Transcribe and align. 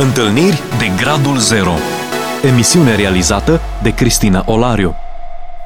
Întâlniri 0.00 0.62
de 0.78 1.02
Gradul 1.02 1.36
Zero 1.38 1.72
Emisiune 2.52 2.94
realizată 2.96 3.60
de 3.82 3.94
Cristina 3.94 4.44
Olariu 4.46 4.94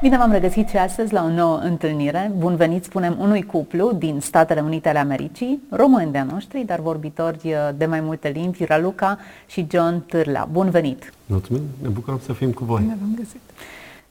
Bine 0.01 0.17
v-am 0.17 0.31
regăsit 0.31 0.69
și 0.69 0.77
astăzi 0.77 1.13
la 1.13 1.23
o 1.23 1.29
nouă 1.29 1.57
întâlnire. 1.57 2.31
Bun 2.37 2.55
venit, 2.55 2.83
spunem, 2.83 3.15
unui 3.19 3.43
cuplu 3.43 3.91
din 3.91 4.19
Statele 4.19 4.61
Unite 4.61 4.89
ale 4.89 4.99
Americii, 4.99 5.61
români 5.69 6.11
de-a 6.11 6.23
noștri, 6.23 6.63
dar 6.65 6.79
vorbitori 6.79 7.39
uh, 7.43 7.69
de 7.77 7.85
mai 7.85 7.99
multe 8.01 8.29
limbi, 8.29 8.65
Raluca 8.65 9.19
și 9.47 9.67
John 9.71 10.03
Târla. 10.05 10.47
Bun 10.51 10.69
venit! 10.69 11.13
Mulțumim, 11.25 11.61
ne 11.81 11.87
bucurăm 11.87 12.19
să 12.25 12.33
fim 12.33 12.51
cu 12.51 12.63
voi. 12.63 12.81
Ne 12.81 12.95
v-am 12.99 13.13
găsit. 13.15 13.41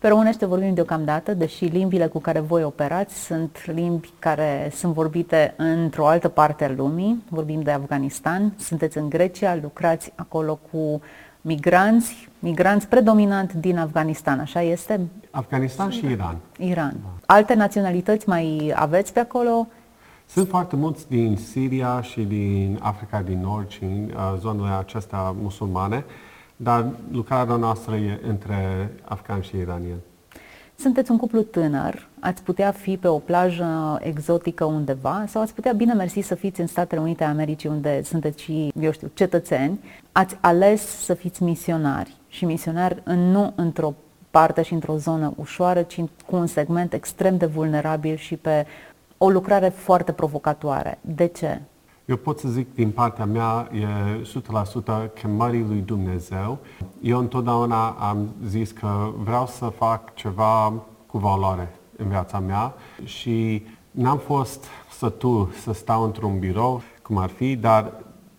Pe 0.02 0.08
românește 0.08 0.46
vorbim 0.46 0.74
deocamdată, 0.74 1.34
deși 1.34 1.64
limbile 1.64 2.06
cu 2.06 2.18
care 2.18 2.40
voi 2.40 2.64
operați 2.64 3.24
sunt 3.24 3.62
limbi 3.66 4.10
care 4.18 4.70
sunt 4.74 4.94
vorbite 4.94 5.54
într-o 5.56 6.06
altă 6.06 6.28
parte 6.28 6.64
a 6.64 6.70
lumii. 6.76 7.22
Vorbim 7.28 7.62
de 7.62 7.70
Afganistan, 7.70 8.52
sunteți 8.56 8.98
în 8.98 9.08
Grecia, 9.08 9.58
lucrați 9.62 10.12
acolo 10.14 10.58
cu 10.70 11.00
migranți, 11.40 12.28
migranți 12.38 12.88
predominant 12.88 13.52
din 13.52 13.78
Afganistan, 13.78 14.38
așa 14.38 14.62
este? 14.62 15.00
Afganistan 15.30 15.90
și 15.90 16.06
Iran. 16.06 16.36
Iran. 16.58 16.96
Da. 17.02 17.34
Alte 17.34 17.54
naționalități 17.54 18.28
mai 18.28 18.72
aveți 18.74 19.12
pe 19.12 19.20
acolo? 19.20 19.66
Sunt 20.26 20.48
foarte 20.48 20.76
mulți 20.76 21.08
din 21.08 21.36
Siria 21.36 22.00
și 22.00 22.20
din 22.20 22.78
Africa 22.80 23.20
din 23.20 23.40
Nord 23.40 23.70
și 23.70 23.82
în 23.82 24.10
uh, 24.14 24.34
zonele 24.38 24.74
acestea 24.78 25.34
musulmane, 25.42 26.04
dar 26.62 26.86
lucrarea 27.12 27.56
noastră 27.56 27.94
e 27.96 28.20
între 28.28 28.90
afgani 29.04 29.42
și 29.42 29.56
iranieni. 29.56 30.00
Sunteți 30.78 31.10
un 31.10 31.16
cuplu 31.16 31.42
tânăr, 31.42 32.08
ați 32.20 32.42
putea 32.42 32.70
fi 32.70 32.96
pe 32.96 33.08
o 33.08 33.18
plajă 33.18 33.98
exotică 34.00 34.64
undeva 34.64 35.24
sau 35.28 35.42
ați 35.42 35.54
putea, 35.54 35.72
bine 35.72 35.92
mersi, 35.92 36.20
să 36.20 36.34
fiți 36.34 36.60
în 36.60 36.66
Statele 36.66 37.00
Unite 37.00 37.24
ale 37.24 37.32
Americii 37.32 37.68
unde 37.68 38.02
sunteți 38.02 38.42
și, 38.42 38.72
eu 38.80 38.92
știu, 38.92 39.10
cetățeni. 39.14 39.80
Ați 40.12 40.36
ales 40.40 41.04
să 41.04 41.14
fiți 41.14 41.42
misionari 41.42 42.16
și 42.28 42.44
misionari 42.44 43.02
în, 43.04 43.30
nu 43.30 43.52
într-o 43.54 43.94
parte 44.30 44.62
și 44.62 44.72
într-o 44.72 44.96
zonă 44.96 45.32
ușoară, 45.36 45.82
ci 45.82 46.00
cu 46.26 46.36
un 46.36 46.46
segment 46.46 46.92
extrem 46.92 47.36
de 47.36 47.46
vulnerabil 47.46 48.16
și 48.16 48.36
pe 48.36 48.66
o 49.18 49.30
lucrare 49.30 49.68
foarte 49.68 50.12
provocatoare. 50.12 50.98
De 51.00 51.26
ce? 51.26 51.60
Eu 52.12 52.18
pot 52.18 52.38
să 52.38 52.48
zic 52.48 52.74
din 52.74 52.90
partea 52.90 53.24
mea, 53.24 53.68
e 53.72 53.86
100% 55.08 55.12
chemării 55.14 55.64
lui 55.68 55.80
Dumnezeu. 55.80 56.58
Eu 57.02 57.18
întotdeauna 57.18 57.88
am 57.88 58.34
zis 58.46 58.70
că 58.70 59.12
vreau 59.16 59.46
să 59.46 59.64
fac 59.64 60.14
ceva 60.14 60.72
cu 61.06 61.18
valoare 61.18 61.78
în 61.96 62.08
viața 62.08 62.38
mea 62.38 62.74
și 63.04 63.66
n-am 63.90 64.18
fost 64.18 64.64
sătul 64.90 65.48
să 65.62 65.72
stau 65.72 66.04
într-un 66.04 66.38
birou, 66.38 66.82
cum 67.02 67.16
ar 67.16 67.28
fi, 67.28 67.56
dar 67.56 67.92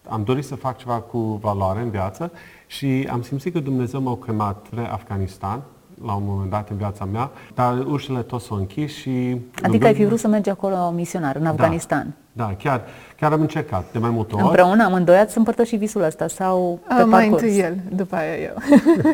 am 0.09 0.23
dorit 0.23 0.45
să 0.45 0.55
fac 0.55 0.77
ceva 0.77 0.99
cu 0.99 1.19
valoare 1.19 1.81
în 1.81 1.89
viață 1.89 2.31
și 2.67 3.07
am 3.11 3.21
simțit 3.21 3.53
că 3.53 3.59
Dumnezeu 3.59 4.01
m-a 4.01 4.17
chemat 4.17 4.65
spre 4.65 4.89
Afganistan 4.89 5.61
la 6.05 6.13
un 6.13 6.23
moment 6.25 6.49
dat 6.49 6.69
în 6.69 6.77
viața 6.77 7.05
mea, 7.05 7.31
dar 7.53 7.85
ușile 7.85 8.19
tot 8.19 8.41
s-au 8.41 8.57
închis 8.57 8.93
și... 8.93 9.37
Adică 9.61 9.87
ai 9.87 9.93
fi 9.93 10.05
vrut 10.05 10.19
să 10.19 10.27
mergi 10.27 10.49
acolo 10.49 10.91
misionar, 10.95 11.35
în 11.35 11.45
Afganistan? 11.45 12.13
Da, 12.31 12.43
da 12.43 12.55
chiar, 12.55 12.81
chiar 13.19 13.31
am 13.31 13.41
încercat 13.41 13.91
de 13.91 13.97
mai 13.97 14.09
multe 14.09 14.35
ori. 14.35 14.43
Împreună, 14.43 14.83
amândoi 14.83 15.17
ați 15.17 15.37
împărtășit 15.37 15.79
visul 15.79 16.01
ăsta 16.01 16.27
sau 16.27 16.79
pe 16.87 16.93
A, 16.93 17.05
Mai 17.05 17.27
întâi 17.27 17.59
el, 17.59 17.77
după 17.91 18.15
aia 18.15 18.35
eu. 18.35 18.53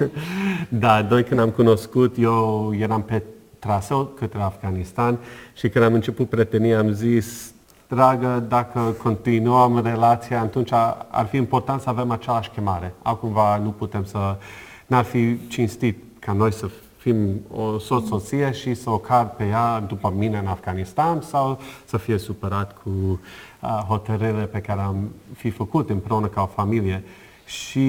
da, 0.86 1.02
doi 1.02 1.24
când 1.24 1.40
am 1.40 1.50
cunoscut, 1.50 2.16
eu 2.18 2.72
eram 2.80 3.02
pe 3.02 3.24
traseu 3.60 4.04
către 4.06 4.42
Afganistan 4.42 5.18
și 5.54 5.70
când 5.70 5.86
am 5.86 5.94
început 5.94 6.30
prietenia 6.30 6.80
am 6.80 6.92
zis 6.92 7.54
dragă, 7.90 8.46
dacă 8.48 8.80
continuăm 8.80 9.82
relația, 9.84 10.40
atunci 10.40 10.72
ar 11.10 11.26
fi 11.30 11.38
important 11.38 11.82
să 11.82 11.90
avem 11.90 12.12
același 12.12 12.50
chemare. 12.50 12.94
Acumva 13.02 13.58
nu 13.58 13.70
putem 13.70 14.04
să... 14.04 14.38
N-ar 14.86 15.04
fi 15.04 15.48
cinstit 15.48 16.04
ca 16.20 16.34
noi 16.34 16.54
să 16.54 16.70
fim 16.98 17.42
o 17.52 17.78
soț-soție 17.78 18.52
și 18.52 18.74
să 18.74 18.90
o 18.90 18.98
car 18.98 19.30
pe 19.30 19.46
ea 19.46 19.80
după 19.80 20.14
mine 20.18 20.38
în 20.38 20.48
Afganistan 20.48 21.22
sau 21.22 21.60
să 21.86 21.98
fie 21.98 22.18
supărat 22.18 22.78
cu 22.84 22.90
uh, 22.90 23.70
hotărârile 23.88 24.44
pe 24.44 24.60
care 24.60 24.82
am 24.82 25.10
fi 25.36 25.50
făcut 25.50 25.90
împreună 25.90 26.28
ca 26.28 26.42
o 26.42 26.46
familie. 26.46 27.04
Și 27.46 27.80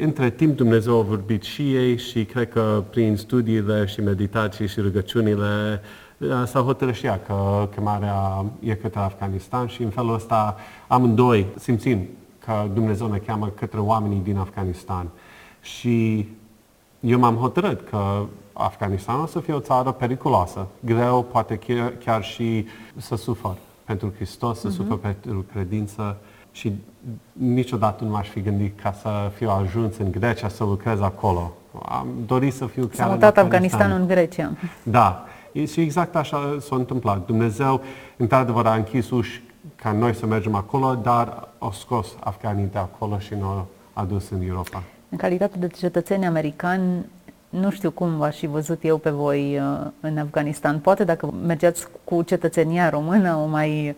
între 0.00 0.30
timp 0.30 0.56
Dumnezeu 0.56 0.98
a 0.98 1.02
vorbit 1.02 1.42
și 1.42 1.74
ei 1.74 1.98
și 1.98 2.24
cred 2.24 2.48
că 2.48 2.82
prin 2.90 3.16
studiile 3.16 3.86
și 3.86 4.00
meditații 4.00 4.68
și 4.68 4.80
rugăciunile 4.80 5.80
s-a 6.44 6.60
hotărât 6.60 6.94
și 6.94 7.06
ea 7.06 7.20
că 7.20 7.68
chemarea 7.74 8.44
e 8.60 8.74
către 8.74 9.00
Afganistan 9.00 9.66
și 9.66 9.82
în 9.82 9.90
felul 9.90 10.14
ăsta 10.14 10.56
amândoi 10.86 11.46
simțim 11.56 12.08
că 12.38 12.68
Dumnezeu 12.74 13.06
ne 13.10 13.18
cheamă 13.18 13.46
către 13.46 13.78
oamenii 13.78 14.20
din 14.24 14.36
Afganistan. 14.36 15.08
Și 15.60 16.28
eu 17.04 17.18
m-am 17.18 17.36
hotărât 17.36 17.88
că 17.88 18.24
Afganistanul 18.52 19.22
o 19.22 19.26
să 19.26 19.40
fie 19.40 19.52
o 19.52 19.60
țară 19.60 19.90
periculoasă, 19.90 20.66
greu, 20.80 21.22
poate 21.22 21.56
chiar, 21.56 21.92
chiar 22.04 22.22
și 22.22 22.66
să 22.96 23.16
sufăr 23.16 23.54
pentru 23.84 24.12
Hristos, 24.14 24.60
să 24.60 24.68
uh-huh. 24.68 24.74
sufăr 24.74 24.98
pentru 24.98 25.44
credință 25.52 26.16
și 26.52 26.72
niciodată 27.32 28.04
nu 28.04 28.10
m-aș 28.10 28.28
fi 28.28 28.40
gândit 28.40 28.80
ca 28.80 28.92
să 28.92 29.30
fiu 29.34 29.50
ajuns 29.50 29.96
în 29.96 30.10
Grecia 30.10 30.48
să 30.48 30.64
lucrez 30.64 31.00
acolo. 31.00 31.52
Am 31.82 32.06
dorit 32.26 32.54
să 32.54 32.66
fiu 32.66 32.86
chiar 32.86 33.06
S-a 33.06 33.12
mutat 33.12 33.38
Afganistanul 33.38 33.98
în 33.98 34.06
Grecia. 34.06 34.50
Da. 34.82 35.24
Și 35.66 35.80
exact 35.80 36.16
așa 36.16 36.56
s-a 36.60 36.76
întâmplat. 36.76 37.26
Dumnezeu, 37.26 37.80
într-adevăr, 38.16 38.66
a 38.66 38.74
închis 38.74 39.10
uși 39.10 39.42
ca 39.76 39.92
noi 39.92 40.14
să 40.14 40.26
mergem 40.26 40.54
acolo, 40.54 40.94
dar 40.94 41.48
a 41.58 41.70
scos 41.72 42.06
afganii 42.20 42.68
de 42.72 42.78
acolo 42.78 43.18
și 43.18 43.34
ne-a 43.34 43.64
adus 43.92 44.30
în 44.30 44.42
Europa. 44.42 44.82
În 45.14 45.20
calitate 45.20 45.58
de 45.58 45.66
cetățeni 45.66 46.26
americani, 46.26 47.06
nu 47.48 47.70
știu 47.70 47.90
cum 47.90 48.16
v-aș 48.16 48.36
fi 48.36 48.46
văzut 48.46 48.78
eu 48.82 48.98
pe 48.98 49.10
voi 49.10 49.58
uh, 49.58 49.86
în 50.00 50.18
Afganistan. 50.18 50.78
Poate 50.78 51.04
dacă 51.04 51.34
mergeați 51.46 51.86
cu 52.04 52.22
cetățenia 52.22 52.90
română, 52.90 53.36
o 53.36 53.46
mai 53.46 53.96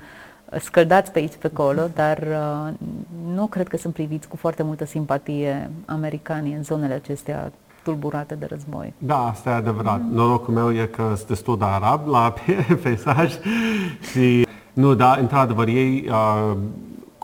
scăldați 0.60 1.12
pe 1.12 1.18
aici, 1.18 1.36
pe 1.38 1.50
acolo, 1.52 1.80
dar 1.94 2.18
uh, 2.18 2.72
nu 3.34 3.46
cred 3.46 3.68
că 3.68 3.76
sunt 3.76 3.92
priviți 3.94 4.28
cu 4.28 4.36
foarte 4.36 4.62
multă 4.62 4.84
simpatie 4.84 5.70
americanii 5.84 6.54
în 6.54 6.62
zonele 6.62 6.94
acestea 6.94 7.52
tulburate 7.82 8.34
de 8.34 8.46
război. 8.46 8.94
Da, 8.98 9.26
asta 9.26 9.50
e 9.50 9.52
adevărat. 9.52 10.00
Mm. 10.00 10.14
Norocul 10.14 10.54
meu 10.54 10.72
e 10.72 10.86
că 10.86 11.12
sunt 11.14 11.28
destul 11.28 11.58
de 11.58 11.64
arab 11.64 12.06
la 12.08 12.34
peisaj 12.82 13.34
și 14.10 14.46
nu, 14.72 14.94
da, 14.94 15.16
într-adevăr, 15.20 15.66
ei 15.66 16.08
uh, 16.08 16.56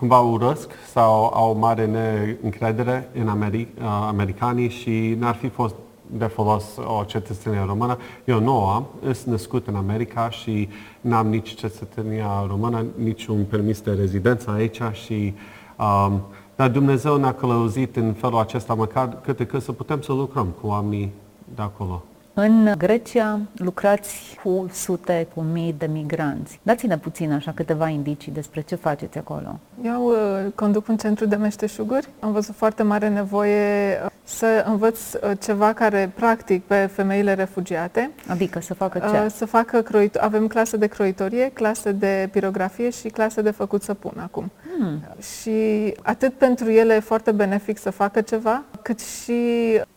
cumva 0.02 0.20
urăsc 0.20 0.70
sau 0.92 1.30
au 1.34 1.56
mare 1.56 1.86
neîncredere 1.86 3.08
în 3.14 3.28
Ameri- 3.28 3.78
uh, 3.78 3.84
americanii 4.08 4.68
și 4.68 5.16
n-ar 5.18 5.34
fi 5.34 5.48
fost 5.48 5.74
de 6.06 6.24
folos 6.24 6.64
o 6.76 7.04
cetățenie 7.04 7.64
română. 7.66 7.98
Eu 8.24 8.40
nu 8.40 8.56
o 8.56 8.68
am, 8.68 8.86
sunt 9.02 9.26
născut 9.26 9.66
în 9.66 9.74
America 9.74 10.30
și 10.30 10.68
n-am 11.00 11.26
nici 11.26 11.54
cetățenia 11.54 12.44
română, 12.48 12.84
nici 12.96 13.26
un 13.26 13.44
permis 13.44 13.80
de 13.80 13.92
rezidență 13.92 14.50
aici 14.50 14.80
și 14.92 15.34
um, 15.78 16.20
dar 16.56 16.70
Dumnezeu 16.70 17.16
ne-a 17.16 17.34
călăuzit 17.34 17.96
în 17.96 18.12
felul 18.12 18.38
acesta 18.38 18.74
măcar 18.74 19.18
câte 19.24 19.46
cât 19.46 19.62
să 19.62 19.72
putem 19.72 20.00
să 20.00 20.12
lucrăm 20.12 20.46
cu 20.60 20.66
oamenii 20.66 21.12
de 21.54 21.62
acolo. 21.62 22.02
În 22.34 22.72
Grecia 22.78 23.40
lucrați 23.56 24.38
cu 24.42 24.66
sute, 24.72 25.26
cu 25.34 25.40
mii 25.40 25.74
de 25.78 25.86
migranți. 25.86 26.60
Dați-ne 26.62 26.98
puțin 26.98 27.32
așa 27.32 27.52
câteva 27.52 27.88
indicii 27.88 28.32
despre 28.32 28.60
ce 28.60 28.74
faceți 28.74 29.18
acolo. 29.18 29.58
Eu 29.82 30.06
uh, 30.06 30.52
conduc 30.54 30.88
un 30.88 30.96
centru 30.96 31.26
de 31.26 31.36
meșteșuguri. 31.36 32.08
Am 32.20 32.32
văzut 32.32 32.54
foarte 32.54 32.82
mare 32.82 33.08
nevoie 33.08 33.92
uh, 34.04 34.10
să 34.24 34.64
învăț 34.66 35.12
uh, 35.12 35.30
ceva 35.40 35.72
care 35.72 36.12
practic 36.14 36.64
pe 36.64 36.88
femeile 36.92 37.34
refugiate. 37.34 38.10
Adică 38.28 38.60
să 38.60 38.74
facă 38.74 38.98
ce? 38.98 39.18
Uh, 39.18 39.26
să 39.30 39.46
facă 39.46 39.82
croit- 39.82 40.16
avem 40.20 40.46
clase 40.46 40.76
de 40.76 40.86
croitorie, 40.86 41.50
clase 41.50 41.92
de 41.92 42.28
pirografie 42.32 42.90
și 42.90 43.08
clase 43.08 43.42
de 43.42 43.50
făcut 43.50 43.82
săpun 43.82 44.12
acum. 44.22 44.50
Hmm. 44.78 45.02
Și 45.20 45.94
atât 46.02 46.32
pentru 46.32 46.70
ele 46.70 46.94
e 46.94 47.00
foarte 47.00 47.32
benefic 47.32 47.78
să 47.78 47.90
facă 47.90 48.20
ceva, 48.20 48.62
cât 48.82 49.00
și 49.00 49.42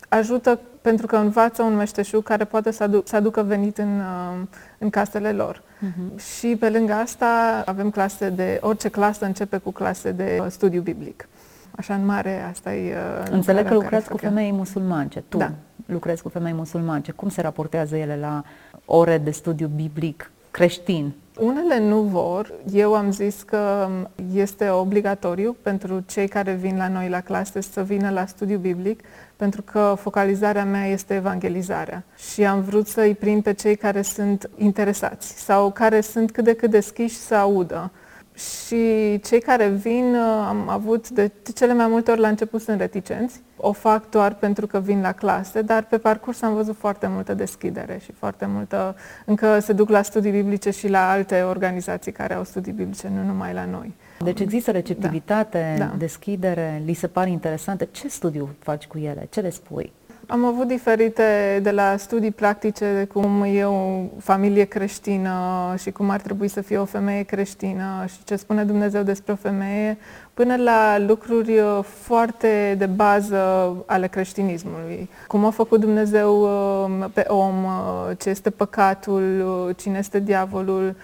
ajută 0.10 0.60
pentru 0.86 1.06
că 1.08 1.16
învață 1.16 1.62
un 1.62 1.76
meșteșug 1.76 2.24
care 2.24 2.44
poate 2.44 2.72
să, 2.72 2.84
adu- 2.84 3.04
să 3.06 3.16
aducă 3.16 3.42
venit 3.44 3.78
în, 3.78 4.00
uh, 4.00 4.48
în 4.78 4.90
casele 4.90 5.32
lor. 5.32 5.62
Uh-huh. 5.62 6.24
Și 6.38 6.56
pe 6.56 6.70
lângă 6.70 6.94
asta 6.94 7.64
avem 7.66 7.90
clase 7.90 8.30
de, 8.30 8.60
orice 8.62 8.90
clasă 8.90 9.26
începe 9.26 9.58
cu 9.58 9.72
clase 9.72 10.12
de 10.12 10.40
uh, 10.42 10.48
studiu 10.50 10.82
biblic. 10.82 11.28
Așa 11.72 11.94
în 11.94 12.06
mare, 12.06 12.42
asta 12.52 12.74
e... 12.74 12.94
Uh, 12.94 13.28
Înțeleg 13.32 13.68
că 13.68 13.74
lucrați 13.74 14.10
cu 14.10 14.18
femei 14.18 14.52
musulmane. 14.52 15.24
Tu 15.30 15.38
da. 15.38 15.52
lucrezi 15.86 16.22
cu 16.22 16.30
femei 16.30 16.54
musulmane. 16.54 17.02
Cum 17.16 17.30
se 17.30 17.42
raportează 17.42 17.96
ele 17.96 18.18
la 18.22 18.44
ore 18.86 19.18
de 19.18 19.32
studiu 19.32 19.68
biblic 19.68 20.32
creștin? 20.52 21.14
Unele 21.40 21.80
nu 21.80 22.02
vor. 22.02 22.54
Eu 22.74 22.94
am 22.94 23.12
zis 23.12 23.42
că 23.42 23.90
este 24.34 24.70
obligatoriu 24.70 25.56
pentru 25.62 26.04
cei 26.08 26.28
care 26.28 26.54
vin 26.54 26.78
la 26.78 26.88
noi 26.88 27.10
la 27.10 27.22
clase 27.22 27.62
să 27.62 27.84
vină 27.84 28.10
la 28.10 28.26
studiu 28.26 28.58
biblic, 28.58 29.04
pentru 29.36 29.62
că 29.62 29.96
focalizarea 30.00 30.66
mea 30.66 30.86
este 30.86 31.14
evangelizarea. 31.14 32.04
Și 32.32 32.46
am 32.46 32.62
vrut 32.62 32.88
să 32.88 33.02
îi 33.02 33.16
prind 33.16 33.44
pe 33.44 33.54
cei 33.54 33.76
care 33.76 34.02
sunt 34.02 34.50
interesați 34.58 35.44
sau 35.44 35.72
care 35.72 36.02
sunt 36.02 36.32
cât 36.32 36.44
de 36.44 36.54
cât 36.54 36.70
deschiși 36.70 37.16
să 37.16 37.36
audă. 37.36 37.92
și 38.36 39.20
cei 39.24 39.40
care 39.40 39.68
vin, 39.68 40.16
am 40.48 40.70
avut 40.70 41.10
de 41.10 41.32
cele 41.54 41.74
mai 41.74 41.88
multe 41.88 42.12
ori 42.12 42.20
la 42.20 42.28
început 42.28 42.62
sunt 42.62 42.80
reticenți. 42.80 43.42
O 43.58 43.72
fac 43.72 44.10
doar 44.10 44.34
pentru 44.34 44.68
că 44.68 44.80
vin 44.80 45.02
la 45.02 45.12
clase, 45.12 45.62
dar 45.62 45.84
pe 45.84 45.98
parcurs 45.98 46.42
am 46.42 46.54
văzut 46.54 46.76
foarte 46.78 47.08
multă 47.08 47.34
deschidere 47.34 48.00
și 48.04 48.12
foarte 48.12 48.46
multă... 48.46 48.96
Încă 49.26 49.60
se 49.60 49.74
duc 49.74 49.90
la 49.90 50.02
studii 50.02 50.32
biblice 50.32 50.70
și 50.70 50.88
la 50.88 51.10
alte 51.10 51.42
organizații 51.42 52.12
care 52.12 52.34
au 52.34 52.44
studii 52.44 52.72
biblice, 52.72 53.12
nu 53.16 53.24
numai 53.24 53.54
la 53.54 53.66
noi. 53.66 53.94
Deci 54.20 54.40
există 54.40 54.72
receptivitate, 54.72 55.76
da. 55.78 55.94
deschidere, 55.98 56.82
li 56.86 56.94
se 56.94 57.08
pare 57.08 57.30
interesante. 57.30 57.88
Ce 57.92 58.08
studiu 58.08 58.50
faci 58.60 58.86
cu 58.86 58.98
ele? 58.98 59.28
Ce 59.30 59.40
le 59.40 59.50
spui? 59.50 59.94
Am 60.28 60.46
avut 60.46 60.68
diferite 60.68 61.60
de 61.64 61.72
la 61.72 61.98
studii 61.98 62.32
practice 62.32 62.94
de 62.94 63.06
cum 63.06 63.44
e 63.44 63.64
o 63.64 64.02
familie 64.20 64.64
creștină 64.64 65.34
și 65.78 65.92
cum 65.92 66.10
ar 66.10 66.22
trebui 66.22 66.48
să 66.48 66.62
fie 66.62 66.78
o 66.78 66.86
femeie 66.86 67.24
creștină 67.24 68.06
și 68.08 68.24
ce 68.24 68.36
spune 68.36 68.64
Dumnezeu 68.64 69.04
despre 69.04 69.32
o 69.32 69.36
femeie, 69.36 69.98
până 70.34 70.56
la 70.56 71.00
lucruri 71.00 71.60
uh, 71.60 71.80
foarte 71.84 72.76
de 72.78 72.86
bază 72.86 73.74
ale 73.86 74.08
creștinismului. 74.08 75.10
Cum 75.28 75.46
a 75.46 75.50
făcut 75.50 75.80
Dumnezeu 75.80 76.42
uh, 76.42 77.06
pe 77.14 77.26
om, 77.28 77.64
uh, 77.64 78.18
ce 78.18 78.30
este 78.30 78.50
păcatul, 78.50 79.74
cine 79.78 79.98
este 79.98 80.20
diavolul. 80.20 80.96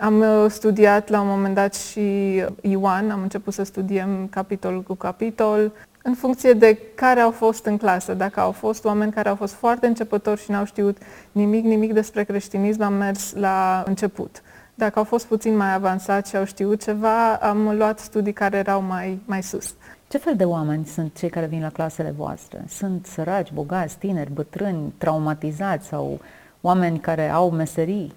Am 0.00 0.48
studiat 0.48 1.08
la 1.08 1.20
un 1.20 1.28
moment 1.28 1.54
dat 1.54 1.74
și 1.74 2.34
Ioan, 2.60 3.10
am 3.10 3.22
început 3.22 3.52
să 3.52 3.62
studiem 3.62 4.26
capitol 4.30 4.82
cu 4.82 4.94
capitol 4.94 5.72
în 6.02 6.14
funcție 6.14 6.52
de 6.52 6.78
care 6.94 7.20
au 7.20 7.30
fost 7.30 7.64
în 7.64 7.76
clasă. 7.76 8.14
Dacă 8.14 8.40
au 8.40 8.52
fost 8.52 8.84
oameni 8.84 9.12
care 9.12 9.28
au 9.28 9.34
fost 9.34 9.54
foarte 9.54 9.86
începători 9.86 10.40
și 10.40 10.50
n-au 10.50 10.64
știut 10.64 10.96
nimic, 11.32 11.64
nimic 11.64 11.92
despre 11.92 12.24
creștinism, 12.24 12.82
am 12.82 12.92
mers 12.92 13.34
la 13.34 13.82
început. 13.86 14.42
Dacă 14.74 14.98
au 14.98 15.04
fost 15.04 15.26
puțin 15.26 15.56
mai 15.56 15.74
avansați 15.74 16.30
și 16.30 16.36
au 16.36 16.44
știut 16.44 16.84
ceva, 16.84 17.34
am 17.34 17.76
luat 17.76 17.98
studii 17.98 18.32
care 18.32 18.56
erau 18.56 18.82
mai, 18.82 19.20
mai 19.24 19.42
sus. 19.42 19.74
Ce 20.08 20.18
fel 20.18 20.36
de 20.36 20.44
oameni 20.44 20.86
sunt 20.86 21.16
cei 21.16 21.30
care 21.30 21.46
vin 21.46 21.60
la 21.60 21.70
clasele 21.70 22.14
voastre? 22.16 22.64
Sunt 22.68 23.06
săraci, 23.06 23.52
bogați, 23.52 23.98
tineri, 23.98 24.32
bătrâni, 24.32 24.92
traumatizați 24.98 25.86
sau 25.86 26.20
oameni 26.60 26.98
care 26.98 27.30
au 27.30 27.50
meserii? 27.50 28.14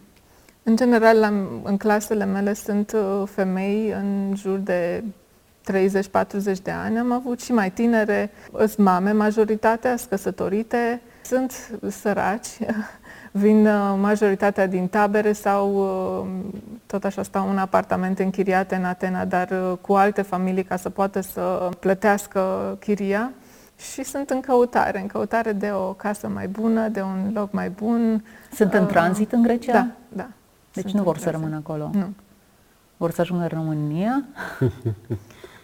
În 0.68 0.76
general, 0.76 1.18
la, 1.18 1.28
în 1.64 1.78
clasele 1.78 2.26
mele 2.26 2.54
sunt 2.54 2.92
uh, 2.92 3.28
femei 3.34 3.92
în 3.92 4.34
jur 4.36 4.58
de 4.58 5.04
30-40 5.72 5.74
de 6.64 6.72
ani, 6.72 6.98
am 6.98 7.12
avut 7.12 7.42
și 7.42 7.52
mai 7.52 7.72
tinere, 7.72 8.32
sunt 8.58 8.78
mame, 8.78 9.12
majoritatea 9.12 9.98
sunt 9.98 10.10
căsătorite, 10.10 11.02
sunt 11.24 11.80
săraci, 11.90 12.48
vin 13.32 13.66
uh, 13.68 13.96
majoritatea 14.00 14.68
din 14.68 14.88
tabere 14.88 15.32
sau 15.32 15.76
uh, 15.76 16.28
tot 16.86 17.04
așa 17.04 17.24
stau 17.24 17.50
în 17.50 17.58
apartamente 17.58 18.24
închiriate 18.24 18.76
în 18.76 18.84
Atena, 18.84 19.26
dar 19.26 19.50
uh, 19.52 19.78
cu 19.82 19.94
alte 19.94 20.22
familii 20.22 20.64
ca 20.64 20.76
să 20.76 20.90
poată 20.90 21.22
să 21.22 21.70
plătească 21.80 22.42
chiria 22.80 23.32
și 23.78 24.04
sunt 24.04 24.30
în 24.30 24.40
căutare, 24.40 25.00
în 25.00 25.08
căutare 25.08 25.52
de 25.52 25.72
o 25.72 25.94
casă 25.94 26.28
mai 26.28 26.48
bună, 26.48 26.88
de 26.88 27.02
un 27.02 27.32
loc 27.34 27.52
mai 27.52 27.70
bun. 27.70 28.24
Sunt 28.54 28.74
în 28.74 28.86
tranzit 28.86 29.32
în 29.32 29.42
Grecia? 29.42 29.72
Da, 29.74 29.88
da. 30.10 30.28
Deci 30.82 30.94
nu 30.94 31.04
vor 31.04 31.18
să 31.18 31.30
rămână 31.30 31.56
acolo? 31.56 31.90
Nu. 31.94 32.14
Vor 32.98 33.12
să 33.12 33.22
ajungă 33.22 33.44
în 33.44 33.50
România? 33.54 34.24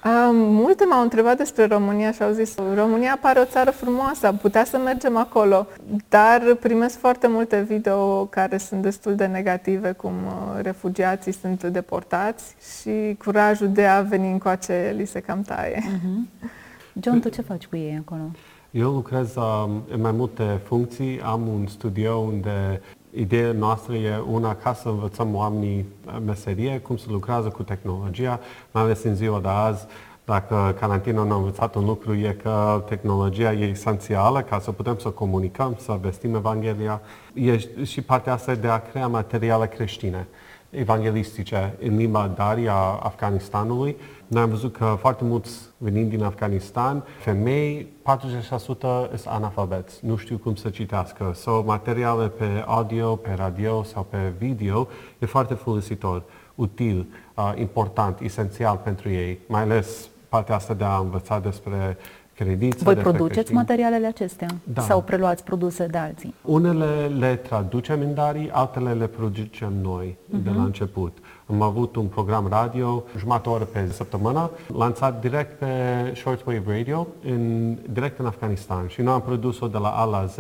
Um, 0.06 0.36
multe 0.36 0.86
m-au 0.86 1.02
întrebat 1.02 1.38
despre 1.38 1.66
România 1.66 2.12
și 2.12 2.24
au 2.24 2.32
zis 2.32 2.56
România 2.76 3.18
pare 3.22 3.40
o 3.40 3.46
țară 3.46 3.72
frumoasă, 3.72 4.28
am 4.28 4.38
putea 4.38 4.66
să 4.66 4.78
mergem 4.78 5.18
acolo, 5.18 5.68
dar 6.10 6.58
primesc 6.60 6.98
foarte 6.98 7.28
multe 7.28 7.62
video 7.62 8.26
care 8.26 8.58
sunt 8.58 8.82
destul 8.82 9.16
de 9.16 9.26
negative, 9.26 9.92
cum 9.92 10.12
uh, 10.26 10.62
refugiații 10.62 11.32
sunt 11.32 11.64
deportați 11.64 12.56
și 12.80 13.16
curajul 13.24 13.70
de 13.70 13.86
a 13.86 14.02
veni 14.02 14.32
încoace 14.32 14.94
li 14.96 15.06
se 15.06 15.20
cam 15.20 15.42
taie. 15.42 15.82
Uh-huh. 15.82 16.50
John, 17.02 17.20
tu 17.20 17.30
ce 17.30 17.42
faci 17.42 17.66
cu 17.66 17.76
ei 17.76 18.04
acolo? 18.06 18.22
Eu 18.72 18.92
lucrez 18.92 19.36
um, 19.36 19.84
în 19.94 20.02
mai 20.02 20.12
multe 20.12 20.60
funcții. 20.64 21.22
Am 21.22 21.48
un 21.48 21.68
studio 21.68 22.16
unde 22.16 22.82
Ideea 23.16 23.52
noastră 23.52 23.96
e 23.96 24.24
una 24.32 24.56
ca 24.56 24.74
să 24.74 24.88
învățăm 24.90 25.36
oamenii 25.36 25.86
meserie, 26.26 26.80
cum 26.80 26.98
să 26.98 27.06
lucrează 27.10 27.48
cu 27.48 27.64
tehnologia, 27.64 28.40
mai 28.72 28.84
ales 28.84 29.04
în 29.04 29.16
ziua 29.16 29.40
de 29.40 29.48
azi. 29.48 29.86
Dacă 30.26 30.76
Carantina 30.80 31.24
ne-a 31.24 31.36
învățat 31.36 31.76
un 31.76 31.86
lucru, 31.86 32.14
e 32.14 32.38
că 32.44 32.84
tehnologia 32.88 33.54
e 33.54 33.66
esențială 33.66 34.42
ca 34.42 34.60
să 34.60 34.72
putem 34.72 34.98
să 34.98 35.10
comunicăm, 35.10 35.76
să 35.80 35.98
vestim 36.02 36.36
Evanghelia. 36.36 37.02
E 37.34 37.58
și 37.84 38.02
partea 38.02 38.34
asta 38.34 38.56
de 38.56 38.68
a 38.68 38.80
crea 38.80 39.08
materiale 39.08 39.68
creștine 39.68 40.28
evanghelistice 40.76 41.78
în 41.82 41.96
limba 41.96 42.28
Dari 42.36 42.68
a 42.68 43.00
Afganistanului. 43.04 43.96
Noi 44.28 44.42
am 44.42 44.50
văzut 44.50 44.78
că 44.78 44.96
foarte 45.00 45.24
mulți 45.24 45.60
venind 45.78 46.10
din 46.10 46.24
Afganistan, 46.24 47.04
femei, 47.20 47.88
40% 48.04 48.40
sunt 48.50 49.26
analfabeți, 49.28 50.06
nu 50.06 50.16
știu 50.16 50.38
cum 50.38 50.56
să 50.56 50.70
citească. 50.70 51.32
Sau 51.36 51.64
materiale 51.66 52.28
pe 52.28 52.64
audio, 52.66 53.16
pe 53.16 53.34
radio 53.36 53.84
sau 53.84 54.04
pe 54.10 54.34
video 54.38 54.88
e 55.20 55.26
foarte 55.26 55.54
folositor, 55.54 56.24
util, 56.56 57.08
uh, 57.36 57.52
important, 57.56 58.20
esențial 58.20 58.78
pentru 58.84 59.10
ei, 59.10 59.40
mai 59.48 59.62
ales 59.62 60.08
partea 60.30 60.56
asta 60.56 60.74
de 60.74 60.84
a 60.84 60.98
învăța 60.98 61.40
despre 61.40 61.98
credință. 62.36 62.84
Voi 62.84 62.96
produceți 62.96 63.34
creștin. 63.34 63.56
materialele 63.56 64.08
acestea 64.08 64.48
da. 64.64 64.82
sau 64.82 65.02
preluați 65.02 65.44
produse 65.44 65.86
de 65.86 65.98
alții? 65.98 66.34
Unele 66.42 67.12
le 67.20 67.36
traducem 67.36 68.02
în 68.02 68.14
Dari, 68.14 68.50
altele 68.52 68.94
le 68.94 69.08
producem 69.08 69.74
noi 69.82 70.18
uh-huh. 70.18 70.44
de 70.44 70.50
la 70.50 70.56
mhm. 70.56 70.66
început. 70.66 71.18
Am 71.50 71.62
avut 71.62 71.96
un 71.96 72.06
program 72.06 72.48
radio, 72.50 73.04
jumătate 73.18 73.50
oră 73.50 73.64
pe 73.64 73.90
săptămână, 73.92 74.50
lansat 74.78 75.22
direct 75.22 75.60
pe 75.60 75.66
Shortwave 76.16 76.78
Radio, 76.78 77.08
în, 77.26 77.76
direct 77.90 78.20
în 78.20 78.26
Afganistan. 78.26 78.88
Și 78.88 79.02
noi 79.02 79.14
am 79.14 79.22
produs-o 79.22 79.68
de 79.68 79.78
la 79.78 79.90
A 79.90 80.04
la 80.04 80.26
Z, 80.26 80.38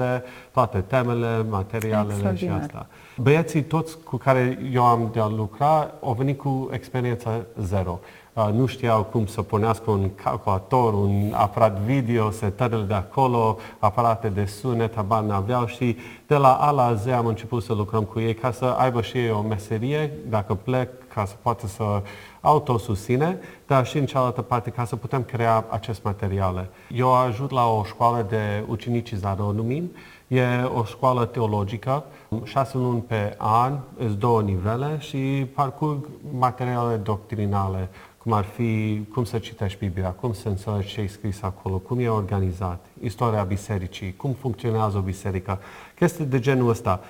toate 0.51 0.79
temele, 0.87 1.45
materialele 1.49 2.35
și 2.35 2.47
asta. 2.47 2.87
Băieții 3.17 3.63
toți 3.63 3.97
cu 4.03 4.17
care 4.17 4.59
eu 4.71 4.83
am 4.83 5.09
de 5.13 5.19
a 5.19 5.27
lucra 5.27 5.91
au 6.01 6.13
venit 6.13 6.37
cu 6.37 6.69
experiență 6.71 7.45
zero. 7.61 7.99
Uh, 8.33 8.49
nu 8.53 8.65
știau 8.65 9.03
cum 9.03 9.25
să 9.25 9.41
punească 9.41 9.91
un 9.91 10.09
calculator, 10.23 10.93
un 10.93 11.33
aparat 11.33 11.79
video, 11.79 12.31
setările 12.31 12.81
de 12.81 12.93
acolo, 12.93 13.57
aparate 13.79 14.27
de 14.27 14.45
sunet, 14.45 14.97
abar 14.97 15.23
n-aveau 15.23 15.65
și 15.65 15.97
de 16.27 16.35
la 16.35 16.53
A 16.53 16.71
la 16.71 16.93
Z 16.93 17.07
am 17.07 17.25
început 17.25 17.63
să 17.63 17.73
lucrăm 17.73 18.03
cu 18.03 18.19
ei 18.19 18.33
ca 18.33 18.51
să 18.51 18.65
aibă 18.65 19.01
și 19.01 19.17
ei 19.17 19.31
o 19.31 19.41
meserie, 19.41 20.11
dacă 20.29 20.53
plec, 20.53 20.89
ca 21.13 21.25
să 21.25 21.33
poată 21.41 21.67
să 21.67 22.01
autosusține, 22.41 23.39
dar 23.67 23.85
și 23.85 23.97
în 23.97 24.05
cealaltă 24.05 24.41
parte 24.41 24.69
ca 24.69 24.85
să 24.85 24.95
putem 24.95 25.23
crea 25.23 25.65
acest 25.69 26.03
materiale. 26.03 26.69
Eu 26.89 27.13
ajut 27.13 27.51
la 27.51 27.67
o 27.67 27.83
școală 27.83 28.25
de 28.29 28.63
ucenicizare, 28.67 29.41
o 29.41 29.51
numim, 29.51 29.91
E 30.33 30.69
o 30.75 30.83
școală 30.83 31.25
teologică, 31.25 32.03
șase 32.43 32.77
luni 32.77 33.01
pe 33.01 33.35
an, 33.37 33.77
sunt 33.97 34.17
două 34.17 34.41
nivele 34.41 34.97
și 34.99 35.47
parcurg 35.55 36.07
materiale 36.37 36.95
doctrinale 36.95 37.89
cum 38.23 38.31
ar 38.31 38.43
fi 38.43 39.01
cum 39.13 39.23
să 39.23 39.37
citești 39.37 39.77
Biblia, 39.79 40.09
cum 40.09 40.33
să 40.33 40.47
înțelegi 40.47 40.93
ce 40.93 41.01
e 41.01 41.07
scris 41.07 41.41
acolo, 41.41 41.77
cum 41.77 41.99
e 41.99 42.07
organizat, 42.07 42.85
istoria 43.01 43.43
bisericii, 43.43 44.15
cum 44.15 44.33
funcționează 44.33 44.97
o 44.97 45.01
biserică, 45.01 45.59
chestii 45.95 46.25
de 46.25 46.39
genul 46.39 46.69
ăsta. 46.69 47.01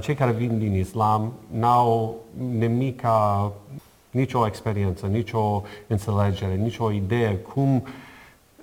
Cei 0.00 0.14
care 0.14 0.32
vin 0.32 0.58
din 0.58 0.74
Islam 0.74 1.32
n-au 1.52 2.20
nimica, 2.58 3.52
nicio 4.10 4.46
experiență, 4.46 5.06
nicio 5.06 5.62
înțelegere, 5.86 6.54
nicio 6.54 6.90
idee 6.90 7.36
cum 7.36 7.86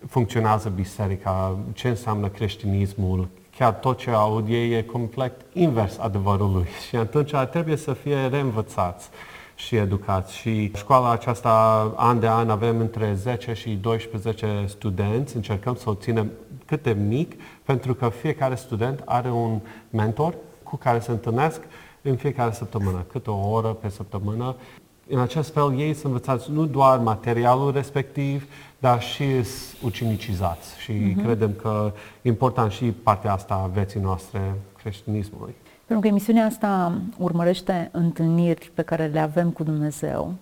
funcționează 0.08 0.70
biserica, 0.70 1.58
ce 1.74 1.88
înseamnă 1.88 2.28
creștinismul, 2.28 3.28
chiar 3.58 3.74
tot 3.74 3.98
ce 3.98 4.10
aud 4.10 4.48
ei 4.50 4.72
e 4.72 4.84
complet 4.84 5.34
invers 5.54 5.98
adevărului 5.98 6.66
și 6.88 6.96
atunci 6.96 7.32
trebuie 7.52 7.76
să 7.76 7.94
fie 7.94 8.28
reînvățați 8.28 9.10
și 9.58 9.76
educați. 9.76 10.36
Și 10.36 10.72
școala 10.76 11.12
aceasta, 11.12 11.94
an 11.96 12.20
de 12.20 12.28
an, 12.28 12.50
avem 12.50 12.80
între 12.80 13.14
10 13.14 13.54
și 13.54 13.70
12 13.70 14.66
studenți. 14.68 15.36
Încercăm 15.36 15.76
să 15.76 15.90
o 15.90 15.94
ținem 15.94 16.32
cât 16.66 16.84
de 16.84 16.92
mic, 16.92 17.42
pentru 17.64 17.94
că 17.94 18.10
fiecare 18.10 18.56
student 18.56 19.02
are 19.06 19.30
un 19.30 19.60
mentor 19.90 20.34
cu 20.64 20.76
care 20.76 21.00
se 21.00 21.12
întâlnesc 21.12 21.62
în 22.02 22.16
fiecare 22.16 22.52
săptămână, 22.52 23.06
câte 23.12 23.30
o 23.30 23.50
oră 23.50 23.68
pe 23.68 23.90
săptămână. 23.90 24.56
În 25.10 25.20
acest 25.20 25.54
fel, 25.54 25.80
ei 25.80 25.94
sunt 25.94 26.06
învățați 26.06 26.52
nu 26.52 26.66
doar 26.66 27.00
materialul 27.00 27.72
respectiv, 27.72 28.48
dar 28.80 29.02
și 29.02 29.24
ucinicizați. 29.84 30.80
Și 30.80 30.92
uh-huh. 30.92 31.24
credem 31.24 31.54
că 31.54 31.94
e 32.22 32.30
important 32.30 32.72
și 32.72 32.86
partea 32.86 33.34
asta 33.34 33.54
a 33.54 33.68
vieții 33.68 34.00
noastre 34.00 34.54
creștinismului. 34.78 35.56
Pentru 35.88 36.00
că 36.00 36.08
emisiunea 36.08 36.46
asta 36.46 37.02
urmărește 37.18 37.90
întâlniri 37.92 38.72
pe 38.74 38.82
care 38.82 39.06
le 39.06 39.20
avem 39.20 39.50
cu 39.50 39.64
Dumnezeu. 39.64 40.34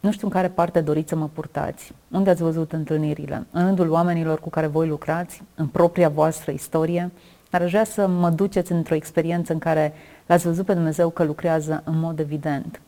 Nu 0.00 0.12
știu 0.12 0.26
în 0.26 0.32
care 0.32 0.48
parte 0.48 0.80
doriți 0.80 1.08
să 1.08 1.16
mă 1.16 1.28
purtați. 1.32 1.92
Unde 2.10 2.30
ați 2.30 2.42
văzut 2.42 2.72
întâlnirile? 2.72 3.46
În 3.50 3.64
rândul 3.64 3.90
oamenilor 3.90 4.40
cu 4.40 4.50
care 4.50 4.66
voi 4.66 4.88
lucrați, 4.88 5.42
în 5.54 5.66
propria 5.66 6.08
voastră 6.08 6.52
istorie? 6.52 7.10
Dar 7.50 7.62
aș 7.62 7.70
vrea 7.70 7.84
să 7.84 8.06
mă 8.06 8.30
duceți 8.30 8.72
într-o 8.72 8.94
experiență 8.94 9.52
în 9.52 9.58
care 9.58 9.92
l-ați 10.26 10.46
văzut 10.46 10.66
pe 10.66 10.74
Dumnezeu 10.74 11.10
că 11.10 11.24
lucrează 11.24 11.82
în 11.84 11.98
mod 11.98 12.18
evident. 12.18 12.80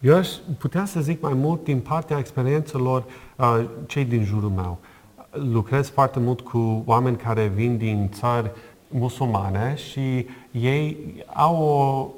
Eu 0.00 0.16
aș 0.16 0.28
putea 0.58 0.84
să 0.84 1.00
zic 1.00 1.22
mai 1.22 1.34
mult 1.34 1.64
din 1.64 1.80
partea 1.80 2.18
experiențelor 2.18 3.04
uh, 3.36 3.64
cei 3.86 4.04
din 4.04 4.24
jurul 4.24 4.50
meu. 4.50 4.78
Lucrez 5.30 5.88
foarte 5.88 6.18
mult 6.18 6.40
cu 6.40 6.82
oameni 6.86 7.16
care 7.16 7.46
vin 7.46 7.76
din 7.76 8.08
țări 8.12 8.50
musulmane 8.88 9.74
și 9.76 10.26
ei 10.52 10.96
au 11.34 11.62
o 11.62 12.08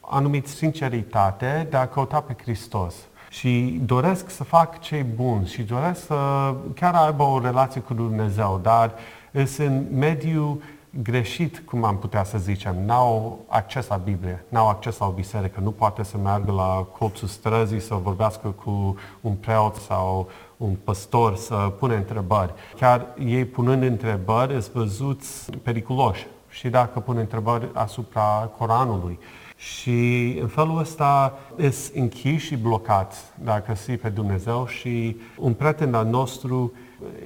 anumită 0.00 0.48
sinceritate 0.48 1.66
de 1.70 1.76
a 1.76 1.88
căuta 1.88 2.20
pe 2.20 2.36
Hristos 2.42 2.94
și 3.28 3.80
doresc 3.84 4.30
să 4.30 4.44
fac 4.44 4.80
ce 4.80 5.06
bun 5.14 5.44
și 5.44 5.62
doresc 5.62 6.06
să 6.06 6.54
chiar 6.74 6.94
aibă 6.94 7.22
o 7.22 7.40
relație 7.40 7.80
cu 7.80 7.94
Dumnezeu, 7.94 8.60
dar 8.62 8.94
sunt 9.32 9.68
în 9.68 9.86
mediu 9.98 10.60
greșit, 11.02 11.58
cum 11.58 11.84
am 11.84 11.98
putea 11.98 12.24
să 12.24 12.38
zicem. 12.38 12.84
N-au 12.84 13.38
acces 13.48 13.88
la 13.88 13.96
Biblie, 13.96 14.44
n-au 14.48 14.68
acces 14.68 14.98
la 14.98 15.06
o 15.06 15.10
biserică, 15.10 15.60
nu 15.60 15.70
poate 15.70 16.02
să 16.02 16.16
meargă 16.18 16.52
la 16.52 16.86
colțul 16.98 17.28
străzii 17.28 17.80
să 17.80 17.94
vorbească 17.94 18.48
cu 18.48 18.96
un 19.20 19.32
preot 19.32 19.74
sau 19.74 20.28
un 20.56 20.76
păstor 20.84 21.36
să 21.36 21.54
pune 21.54 21.94
întrebări. 21.94 22.52
Chiar 22.76 23.06
ei 23.24 23.44
punând 23.44 23.82
întrebări 23.82 24.62
sunt 24.62 24.74
văzuți 24.74 25.50
periculoși 25.50 26.26
și 26.54 26.68
dacă 26.68 27.00
pun 27.00 27.16
întrebări 27.16 27.68
asupra 27.72 28.50
Coranului. 28.58 29.18
Și 29.56 30.38
în 30.40 30.46
felul 30.46 30.78
ăsta 30.78 31.38
sunt 31.56 31.90
închiși 31.94 32.46
și 32.46 32.56
blocați 32.56 33.18
dacă 33.34 33.74
si 33.74 33.96
pe 33.96 34.08
Dumnezeu 34.08 34.66
și 34.66 35.16
un 35.36 35.52
prieten 35.52 35.94
al 35.94 36.06
nostru, 36.06 36.72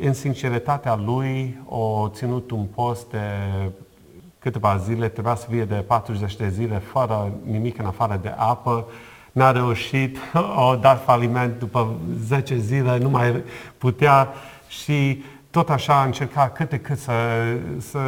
în 0.01 0.13
sinceritatea 0.13 0.97
lui, 0.97 1.59
a 1.71 2.11
ținut 2.15 2.51
un 2.51 2.65
post 2.65 3.11
de 3.11 3.19
câteva 4.39 4.77
zile, 4.77 5.09
trebuia 5.09 5.35
să 5.35 5.47
fie 5.51 5.65
de 5.65 5.75
40 5.75 6.37
de 6.37 6.49
zile 6.49 6.79
fără 6.79 7.33
nimic 7.51 7.79
în 7.79 7.85
afară 7.85 8.19
de 8.23 8.35
apă, 8.37 8.87
n-a 9.33 9.51
reușit, 9.51 10.19
a 10.57 10.79
dat 10.81 11.05
faliment 11.05 11.59
după 11.59 11.97
10 12.25 12.59
zile, 12.59 12.99
nu 12.99 13.09
mai 13.09 13.43
putea 13.79 14.29
și 14.69 15.23
tot 15.51 15.71
așa 15.71 16.01
a 16.01 16.05
încercat 16.05 16.53
cât 16.53 16.69
de 16.69 16.79
cât 16.79 16.99
să, 16.99 17.13
să 17.79 17.99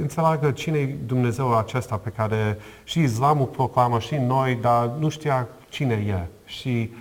înțeleagă 0.00 0.50
cine 0.50 0.78
e 0.78 0.96
Dumnezeu 1.06 1.56
acesta 1.56 1.96
pe 1.96 2.10
care 2.10 2.58
și 2.84 3.00
Islamul 3.00 3.46
proclamă 3.46 3.98
și 3.98 4.14
noi, 4.14 4.54
dar 4.54 4.90
nu 4.98 5.08
știa 5.08 5.48
cine 5.68 5.94
e. 5.94 6.26
Și 6.44 6.92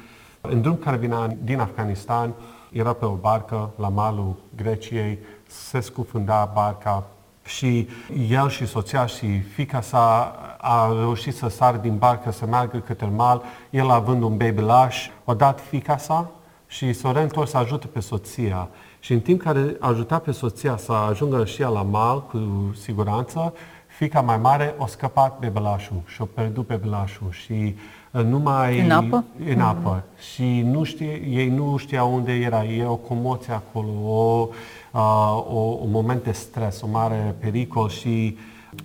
în 0.41 0.61
drum 0.61 0.75
care 0.75 0.97
vine 0.97 1.37
din 1.43 1.59
Afganistan, 1.59 2.33
era 2.71 2.93
pe 2.93 3.05
o 3.05 3.13
barcă 3.13 3.69
la 3.75 3.89
malul 3.89 4.35
Greciei, 4.55 5.19
se 5.47 5.79
scufunda 5.79 6.51
barca 6.53 7.07
și 7.45 7.87
el 8.29 8.49
și 8.49 8.65
soția 8.65 9.05
și 9.05 9.39
fica 9.39 9.81
sa 9.81 10.35
a 10.57 10.93
reușit 10.99 11.35
să 11.35 11.47
sară 11.47 11.77
din 11.77 11.97
barcă, 11.97 12.31
să 12.31 12.45
meargă 12.45 12.77
către 12.77 13.05
mal, 13.15 13.43
el 13.69 13.89
având 13.89 14.21
un 14.21 14.37
babylaș, 14.37 15.09
a 15.23 15.33
dat 15.33 15.59
fica 15.59 15.97
sa 15.97 16.31
și 16.67 16.93
s-a 16.93 17.11
reîntors 17.11 17.49
să 17.49 17.57
ajute 17.57 17.87
pe 17.87 17.99
soția. 17.99 18.69
Și 19.03 19.13
în 19.13 19.19
timp 19.19 19.41
care 19.41 19.75
ajuta 19.79 20.19
pe 20.19 20.31
soția 20.31 20.77
să 20.77 20.91
ajungă 20.91 21.45
și 21.45 21.61
ea 21.61 21.67
la 21.67 21.81
mal 21.81 22.23
cu 22.23 22.39
siguranță, 22.81 23.53
fica 23.97 24.21
mai 24.21 24.37
mare 24.37 24.75
a 24.77 24.85
scăpat 24.85 25.39
bebelașul 25.39 26.01
și 26.05 26.21
a 26.21 26.27
pierdut 26.33 26.67
bebelașul 26.67 27.27
și 27.31 27.75
uh, 28.11 28.23
nu 28.23 28.39
mai... 28.39 28.79
În 28.79 28.91
apă? 28.91 29.23
În 29.45 29.61
apă. 29.61 29.99
Mm-hmm. 29.99 30.33
Și 30.33 30.61
nu 30.61 30.83
știe, 30.83 31.25
ei 31.29 31.49
nu 31.49 31.77
știa 31.77 32.03
unde 32.03 32.31
era. 32.31 32.63
E 32.63 32.85
o 32.85 32.95
comoție 32.95 33.53
acolo, 33.53 33.89
o, 34.05 34.47
uh, 34.91 35.45
o, 35.53 35.59
un 35.59 35.91
moment 35.91 36.23
de 36.23 36.31
stres, 36.31 36.81
o 36.81 36.87
mare 36.87 37.35
pericol 37.39 37.89
și 37.89 38.37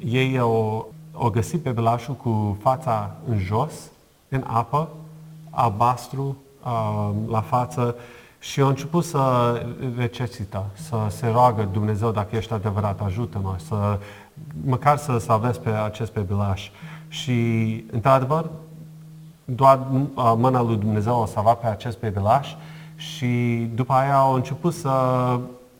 ei 0.04 0.38
au, 0.38 0.92
au 1.12 1.30
găsit 1.30 1.62
bebelașul 1.62 2.14
cu 2.14 2.56
fața 2.60 3.16
în 3.28 3.38
jos, 3.38 3.72
în 4.28 4.44
apă, 4.46 4.88
albastru, 5.50 6.37
uh, 6.64 7.10
la 7.28 7.40
față, 7.40 7.96
și 8.38 8.61
au 8.61 8.68
început 8.68 9.04
să 9.04 9.21
recesită, 9.97 10.64
să 10.75 10.97
se 11.09 11.28
roagă 11.28 11.68
Dumnezeu 11.73 12.11
dacă 12.11 12.37
ești 12.37 12.52
adevărat, 12.52 13.00
ajută-mă, 13.00 13.57
să, 13.66 13.99
măcar 14.64 14.97
să 14.97 15.18
salvezi 15.18 15.61
pe 15.61 15.71
acest 15.71 16.12
bebilaș. 16.12 16.71
Și, 17.09 17.35
într-adevăr, 17.92 18.50
doar 19.45 19.80
mâna 20.14 20.62
lui 20.62 20.76
Dumnezeu 20.76 21.23
a 21.23 21.26
salvat 21.26 21.61
pe 21.61 21.66
acest 21.66 21.99
bebilaș 22.00 22.54
și 22.97 23.26
după 23.75 23.92
aia 23.92 24.16
au 24.16 24.35
început 24.35 24.75
să 24.75 24.90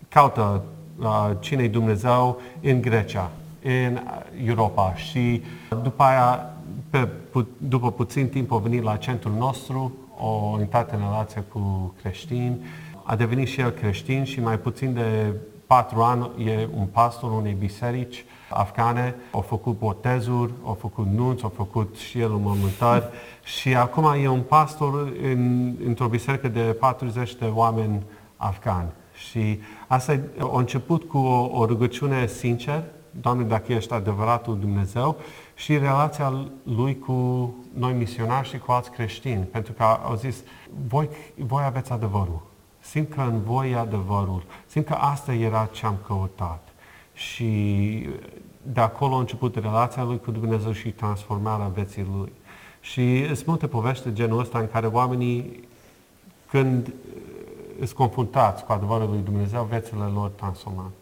caută 0.09 0.63
uh, 0.99 1.31
cine 1.39 1.63
e 1.63 1.69
Dumnezeu 1.69 2.41
în 2.63 2.81
Grecia, 2.81 3.31
în 3.63 3.99
Europa 4.45 4.95
și 4.95 5.43
după 5.83 6.03
aia, 6.03 6.51
pe, 6.91 7.09
după 7.57 7.91
puțin 7.93 8.29
timp, 8.29 8.53
au 8.53 8.59
venit 8.59 8.83
la 8.83 8.97
centrul 8.97 9.33
nostru, 9.39 9.93
o 10.19 10.61
intrat 10.61 10.93
în 10.93 10.99
relație 10.99 11.41
cu 11.41 11.95
creștini, 12.03 12.59
a 13.03 13.17
devenit 13.17 13.49
și 13.49 13.61
el 13.61 13.71
creștin 13.71 14.25
și 14.25 14.41
mai 14.41 14.59
puțin 14.59 14.95
de 14.95 15.33
patru 15.67 16.01
ani 16.01 16.31
e 16.45 16.69
un 16.77 16.87
pastor 16.87 17.33
unei 17.33 17.57
biserici 17.59 18.25
afgane, 18.51 19.15
au 19.31 19.41
făcut 19.41 19.79
botezuri, 19.79 20.53
au 20.65 20.75
făcut 20.81 21.07
nunți, 21.07 21.43
au 21.43 21.53
făcut 21.57 21.97
și 21.97 22.21
el 22.21 22.33
înmormântări 22.33 23.05
și 23.45 23.75
acum 23.75 24.05
e 24.23 24.29
un 24.29 24.41
pastor 24.41 25.13
în, 25.23 25.73
într-o 25.87 26.07
biserică 26.07 26.49
de 26.49 26.61
40 26.61 27.35
de 27.35 27.45
oameni 27.45 28.03
afgani. 28.37 28.89
Și 29.29 29.61
asta 29.87 30.21
a 30.39 30.59
început 30.59 31.03
cu 31.03 31.19
o, 31.19 31.59
o 31.61 31.67
rugăciune 31.67 32.27
sinceră, 32.27 32.85
Doamne, 33.21 33.45
dacă 33.45 33.73
ești 33.73 33.93
adevăratul 33.93 34.59
Dumnezeu, 34.59 35.17
și 35.59 35.79
relația 35.79 36.49
lui 36.63 36.99
cu 36.99 37.15
noi 37.73 37.93
misionari 37.93 38.49
și 38.49 38.59
cu 38.59 38.73
alți 38.73 38.91
creștini, 38.91 39.43
pentru 39.43 39.73
că 39.73 39.83
au 39.83 40.17
zis, 40.17 40.37
voi, 40.89 41.09
voi 41.37 41.63
aveți 41.65 41.93
adevărul. 41.93 42.43
Simt 42.81 43.15
că 43.15 43.21
în 43.21 43.43
voi 43.43 43.71
e 43.71 43.77
adevărul. 43.77 44.45
Simt 44.67 44.87
că 44.87 44.93
asta 44.93 45.35
era 45.35 45.69
ce 45.73 45.87
am 45.87 45.97
căutat. 46.07 46.69
Și 47.13 48.09
de 48.63 48.81
acolo 48.81 49.15
a 49.15 49.19
început 49.19 49.55
relația 49.55 50.03
lui 50.03 50.19
cu 50.19 50.31
Dumnezeu 50.31 50.73
și 50.73 50.91
transformarea 50.91 51.67
vieții 51.67 52.07
lui. 52.17 52.33
Și 52.81 53.25
sunt 53.27 53.47
multe 53.47 53.67
povești 53.67 54.05
de 54.05 54.13
genul 54.13 54.41
ăsta 54.41 54.59
în 54.59 54.69
care 54.69 54.87
oamenii, 54.87 55.69
când 56.51 56.93
sunt 57.77 57.91
confruntați 57.91 58.65
cu 58.65 58.73
adevărul 58.73 59.09
lui 59.09 59.21
Dumnezeu, 59.25 59.65
viețile 59.71 60.05
lor 60.05 60.29
transformate. 60.29 60.93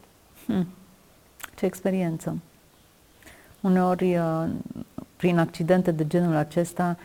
Hmm. 0.47 0.67
Ce 1.57 1.65
experiență! 1.65 2.37
Uneori, 3.67 4.17
uh, 4.17 4.47
prin 5.17 5.39
accidente 5.39 5.91
de 5.91 6.07
genul 6.07 6.35
acesta, 6.35 6.97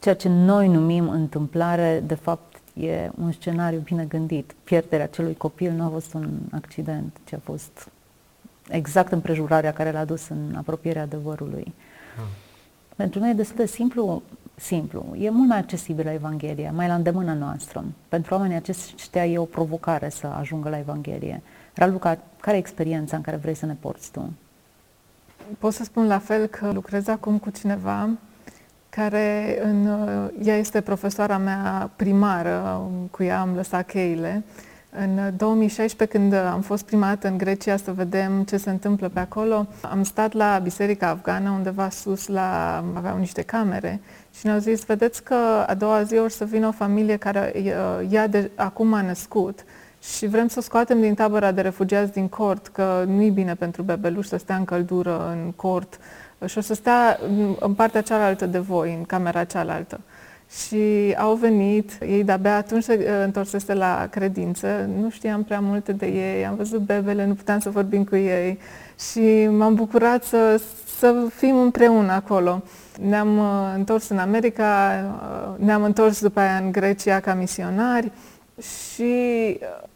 ceea 0.00 0.14
ce 0.14 0.28
noi 0.28 0.68
numim 0.68 1.08
întâmplare, 1.08 2.02
de 2.06 2.14
fapt, 2.14 2.56
e 2.74 3.10
un 3.20 3.32
scenariu 3.32 3.78
bine 3.78 4.04
gândit. 4.04 4.54
Pierderea 4.64 5.04
acelui 5.04 5.34
copil 5.34 5.72
nu 5.72 5.84
a 5.84 5.88
fost 5.88 6.14
un 6.14 6.28
accident, 6.50 7.16
ci 7.24 7.32
a 7.32 7.38
fost 7.42 7.88
exact 8.68 9.12
împrejurarea 9.12 9.72
care 9.72 9.92
l-a 9.92 10.04
dus 10.04 10.28
în 10.28 10.54
apropierea 10.56 11.02
adevărului. 11.02 11.74
Hmm. 12.16 12.26
Pentru 12.96 13.20
noi 13.20 13.30
e 13.30 13.34
destul 13.34 13.56
de 13.56 13.66
simplu, 13.66 14.22
simplu. 14.54 15.16
E 15.18 15.30
mult 15.30 15.48
mai 15.48 15.58
accesibilă 15.58 16.10
Evanghelia, 16.10 16.72
mai 16.72 16.86
la 16.86 16.94
îndemâna 16.94 17.34
noastră. 17.34 17.84
Pentru 18.08 18.34
oamenii 18.34 18.56
aceștia 18.56 19.26
e 19.26 19.38
o 19.38 19.44
provocare 19.44 20.08
să 20.08 20.26
ajungă 20.26 20.68
la 20.68 20.78
Evanghelie. 20.78 21.42
Raluca, 21.74 22.18
care 22.40 22.56
e 22.56 22.58
experiența 22.58 23.16
în 23.16 23.22
care 23.22 23.36
vrei 23.36 23.54
să 23.54 23.66
ne 23.66 23.76
porți 23.80 24.10
tu? 24.12 24.32
Pot 25.58 25.72
să 25.72 25.84
spun 25.84 26.06
la 26.06 26.18
fel 26.18 26.46
că 26.46 26.70
lucrez 26.72 27.08
acum 27.08 27.38
cu 27.38 27.50
cineva 27.50 28.10
care 28.88 29.58
în, 29.62 29.86
ea 30.42 30.56
este 30.56 30.80
profesoara 30.80 31.38
mea 31.38 31.90
primară, 31.96 32.88
cu 33.10 33.22
ea 33.22 33.40
am 33.40 33.54
lăsat 33.54 33.86
cheile. 33.86 34.42
În 34.90 35.36
2016, 35.36 36.18
când 36.18 36.32
am 36.32 36.60
fost 36.60 36.84
prima 36.84 37.06
dată 37.06 37.28
în 37.28 37.38
Grecia 37.38 37.76
să 37.76 37.92
vedem 37.92 38.42
ce 38.42 38.56
se 38.56 38.70
întâmplă 38.70 39.08
pe 39.08 39.20
acolo, 39.20 39.66
am 39.80 40.02
stat 40.02 40.32
la 40.32 40.58
Biserica 40.62 41.08
Afgană, 41.08 41.50
undeva 41.50 41.90
sus, 41.90 42.26
la, 42.26 42.84
aveau 42.94 43.18
niște 43.18 43.42
camere 43.42 44.00
și 44.34 44.46
ne-au 44.46 44.58
zis, 44.58 44.84
vedeți 44.84 45.22
că 45.22 45.64
a 45.66 45.74
doua 45.74 46.02
zi 46.02 46.18
or 46.18 46.30
să 46.30 46.44
vină 46.44 46.66
o 46.66 46.72
familie 46.72 47.16
care 47.16 47.52
ea 48.10 48.26
de, 48.26 48.50
acum 48.54 48.92
a 48.92 49.02
născut 49.02 49.64
și 50.12 50.26
vrem 50.26 50.48
să 50.48 50.60
scoatem 50.60 51.00
din 51.00 51.14
tabăra 51.14 51.52
de 51.52 51.60
refugiați 51.60 52.12
din 52.12 52.28
cort, 52.28 52.66
că 52.66 53.04
nu 53.06 53.22
e 53.22 53.30
bine 53.30 53.54
pentru 53.54 53.82
bebeluș 53.82 54.26
să 54.26 54.36
stea 54.36 54.56
în 54.56 54.64
căldură 54.64 55.30
în 55.30 55.52
cort 55.56 55.98
și 56.46 56.58
o 56.58 56.60
să 56.60 56.74
stea 56.74 57.18
în 57.58 57.74
partea 57.74 58.00
cealaltă 58.00 58.46
de 58.46 58.58
voi, 58.58 58.94
în 58.98 59.04
camera 59.04 59.44
cealaltă. 59.44 60.00
Și 60.66 61.14
au 61.18 61.34
venit, 61.34 61.90
ei 62.00 62.24
de-abia 62.24 62.56
atunci 62.56 62.82
se 62.82 62.98
uh, 63.00 63.24
întorsese 63.24 63.74
la 63.74 64.06
credință, 64.10 64.88
nu 65.00 65.10
știam 65.10 65.42
prea 65.42 65.60
multe 65.60 65.92
de 65.92 66.06
ei, 66.06 66.46
am 66.46 66.54
văzut 66.54 66.80
bebele, 66.80 67.26
nu 67.26 67.34
puteam 67.34 67.58
să 67.58 67.70
vorbim 67.70 68.04
cu 68.04 68.16
ei 68.16 68.58
și 69.10 69.46
m-am 69.46 69.74
bucurat 69.74 70.24
să, 70.24 70.60
să 70.98 71.26
fim 71.34 71.56
împreună 71.56 72.12
acolo. 72.12 72.62
Ne-am 73.00 73.38
uh, 73.38 73.72
întors 73.74 74.08
în 74.08 74.18
America, 74.18 74.90
uh, 75.58 75.64
ne-am 75.66 75.82
întors 75.82 76.20
după 76.20 76.40
aia 76.40 76.56
în 76.56 76.72
Grecia 76.72 77.20
ca 77.20 77.34
misionari 77.34 78.12
și 78.62 79.12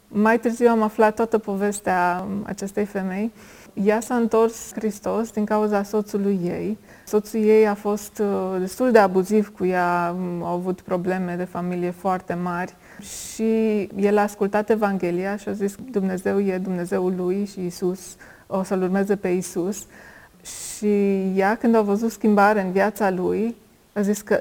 mai 0.08 0.38
târziu 0.38 0.68
am 0.68 0.82
aflat 0.82 1.14
toată 1.14 1.38
povestea 1.38 2.26
acestei 2.42 2.84
femei. 2.84 3.32
ea 3.74 4.00
s-a 4.00 4.14
întors 4.14 4.72
Hristos 4.74 5.30
din 5.30 5.44
cauza 5.44 5.82
soțului 5.82 6.38
ei. 6.44 6.78
Soțul 7.06 7.40
ei 7.40 7.66
a 7.66 7.74
fost 7.74 8.18
uh, 8.18 8.56
destul 8.58 8.90
de 8.90 8.98
abuziv 8.98 9.52
cu 9.56 9.64
ea, 9.64 10.06
au 10.40 10.54
avut 10.54 10.80
probleme 10.80 11.34
de 11.34 11.44
familie 11.44 11.90
foarte 11.90 12.34
mari 12.34 12.74
și 13.00 13.80
el 13.96 14.18
a 14.18 14.22
ascultat 14.22 14.70
Evanghelia 14.70 15.36
și 15.36 15.48
a 15.48 15.52
zis 15.52 15.74
Dumnezeu 15.90 16.40
e 16.40 16.58
Dumnezeul 16.58 17.14
lui 17.16 17.44
și 17.44 17.66
Isus 17.66 18.16
o 18.48 18.62
să-L 18.62 18.82
urmeze 18.82 19.16
pe 19.16 19.28
Isus. 19.28 19.86
Și 20.42 21.22
ea, 21.34 21.56
când 21.56 21.74
a 21.74 21.80
văzut 21.80 22.10
schimbare 22.10 22.60
în 22.60 22.72
viața 22.72 23.10
lui, 23.10 23.56
a 23.92 24.00
zis 24.00 24.20
că 24.20 24.40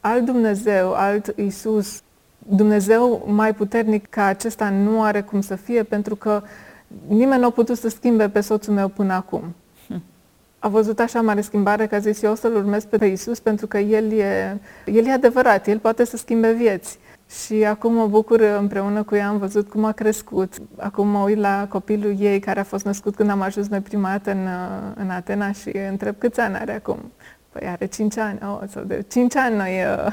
alt 0.00 0.24
Dumnezeu, 0.24 0.92
alt 0.92 1.34
Isus, 1.36 2.02
Dumnezeu 2.48 3.24
mai 3.26 3.54
puternic 3.54 4.06
ca 4.08 4.24
acesta 4.24 4.70
nu 4.70 5.02
are 5.02 5.20
cum 5.20 5.40
să 5.40 5.56
fie, 5.56 5.82
pentru 5.82 6.16
că 6.16 6.42
nimeni 7.06 7.40
nu 7.40 7.46
a 7.46 7.50
putut 7.50 7.76
să 7.76 7.88
schimbe 7.88 8.28
pe 8.28 8.40
soțul 8.40 8.74
meu 8.74 8.88
până 8.88 9.12
acum. 9.12 9.54
Hm. 9.88 10.02
A 10.58 10.68
văzut 10.68 10.98
așa 11.00 11.20
mare 11.20 11.40
schimbare 11.40 11.86
că 11.86 11.94
a 11.94 11.98
zis, 11.98 12.22
eu 12.22 12.30
o 12.30 12.34
să-L 12.34 12.56
urmez 12.56 12.84
pe 12.84 13.06
Isus 13.06 13.40
pentru 13.40 13.66
că 13.66 13.78
El 13.78 14.12
e, 14.12 14.58
el 14.84 15.06
e 15.06 15.12
adevărat, 15.12 15.66
El 15.66 15.78
poate 15.78 16.04
să 16.04 16.16
schimbe 16.16 16.52
vieți. 16.52 16.98
Și 17.44 17.64
acum 17.64 17.94
mă 17.94 18.06
bucur 18.06 18.40
împreună 18.40 19.02
cu 19.02 19.14
ea, 19.14 19.28
am 19.28 19.38
văzut 19.38 19.68
cum 19.68 19.84
a 19.84 19.92
crescut. 19.92 20.54
Acum 20.76 21.08
mă 21.08 21.18
uit 21.18 21.38
la 21.38 21.66
copilul 21.68 22.14
ei 22.18 22.38
care 22.38 22.60
a 22.60 22.64
fost 22.64 22.84
născut 22.84 23.14
când 23.14 23.30
am 23.30 23.40
ajuns 23.40 23.68
noi 23.68 23.80
prima 23.80 24.08
dată 24.10 24.30
în, 24.30 24.48
în 24.94 25.10
Atena 25.10 25.52
și 25.52 25.72
întreb 25.90 26.14
câți 26.18 26.40
ani 26.40 26.54
are 26.54 26.74
acum. 26.74 27.12
Păi 27.58 27.68
are 27.68 27.86
5 27.86 28.16
ani, 28.16 28.38
oh, 28.42 28.68
sau 28.68 28.82
de 28.82 29.04
5 29.08 29.36
ani 29.36 29.56
noi 29.56 29.70
uh, 29.70 30.12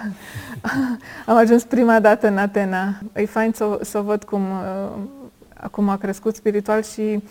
am 1.25 1.35
ajuns 1.35 1.63
prima 1.63 1.99
dată 1.99 2.27
în 2.27 2.37
Atena. 2.37 3.01
E 3.15 3.25
fain 3.25 3.51
să, 3.51 3.79
să 3.81 3.99
văd 3.99 4.23
cum 4.23 4.41
uh, 4.41 4.97
acum 5.53 5.89
a 5.89 5.97
crescut 5.97 6.35
spiritual 6.35 6.83
și 6.83 7.23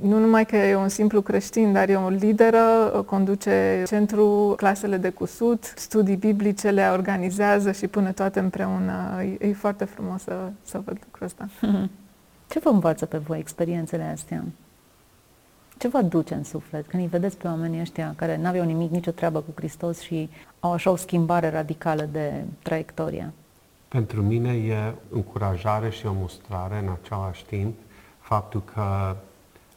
nu 0.00 0.18
numai 0.18 0.46
că 0.46 0.56
e 0.56 0.76
un 0.76 0.88
simplu 0.88 1.20
creștin, 1.20 1.72
dar 1.72 1.88
e 1.88 1.94
o 1.94 2.08
lideră, 2.08 2.62
conduce 3.06 3.82
centru, 3.86 4.54
clasele 4.56 4.96
de 4.96 5.10
cusut, 5.10 5.72
studii 5.76 6.16
biblice, 6.16 6.70
le 6.70 6.88
organizează 6.92 7.72
și 7.72 7.86
pune 7.86 8.12
toate 8.12 8.38
împreună. 8.38 9.22
E, 9.40 9.48
e 9.48 9.52
foarte 9.52 9.84
frumos 9.84 10.22
să, 10.22 10.50
să 10.62 10.80
văd 10.84 10.96
lucrul 11.04 11.26
ăsta. 11.26 11.48
Ce 12.50 12.58
vă 12.58 12.68
învață 12.68 13.06
pe 13.06 13.18
voi 13.18 13.38
experiențele 13.38 14.02
astea? 14.12 14.44
Ce 15.84 15.90
vă 15.90 16.02
duce 16.02 16.34
în 16.34 16.44
suflet 16.44 16.86
când 16.86 17.02
îi 17.02 17.08
vedeți 17.08 17.36
pe 17.36 17.46
oamenii 17.46 17.80
ăștia 17.80 18.14
care 18.16 18.36
n-aveau 18.36 18.64
nimic, 18.64 18.90
nicio 18.90 19.10
treabă 19.10 19.38
cu 19.38 19.52
Hristos 19.54 20.00
și 20.00 20.30
au 20.60 20.72
așa 20.72 20.90
o 20.90 20.96
schimbare 20.96 21.50
radicală 21.50 22.08
de 22.12 22.44
traiectoria? 22.62 23.32
Pentru 23.88 24.22
mine 24.22 24.52
e 24.52 24.94
încurajare 25.08 25.90
și 25.90 26.06
o 26.06 26.12
mustrare 26.12 26.78
în 26.78 26.88
același 27.02 27.44
timp 27.44 27.76
faptul 28.20 28.62
că 28.74 29.16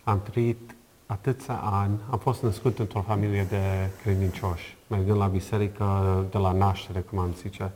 am 0.03 0.21
trăit 0.31 0.75
atâția 1.05 1.59
ani, 1.63 1.99
am 2.09 2.17
fost 2.17 2.43
născut 2.43 2.79
într-o 2.79 3.01
familie 3.01 3.45
de 3.49 3.89
credincioși, 4.01 4.77
mergând 4.87 5.17
la 5.17 5.27
biserică 5.27 6.25
de 6.31 6.37
la 6.37 6.51
naștere, 6.51 6.99
cum 6.99 7.19
am 7.19 7.33
zice. 7.41 7.71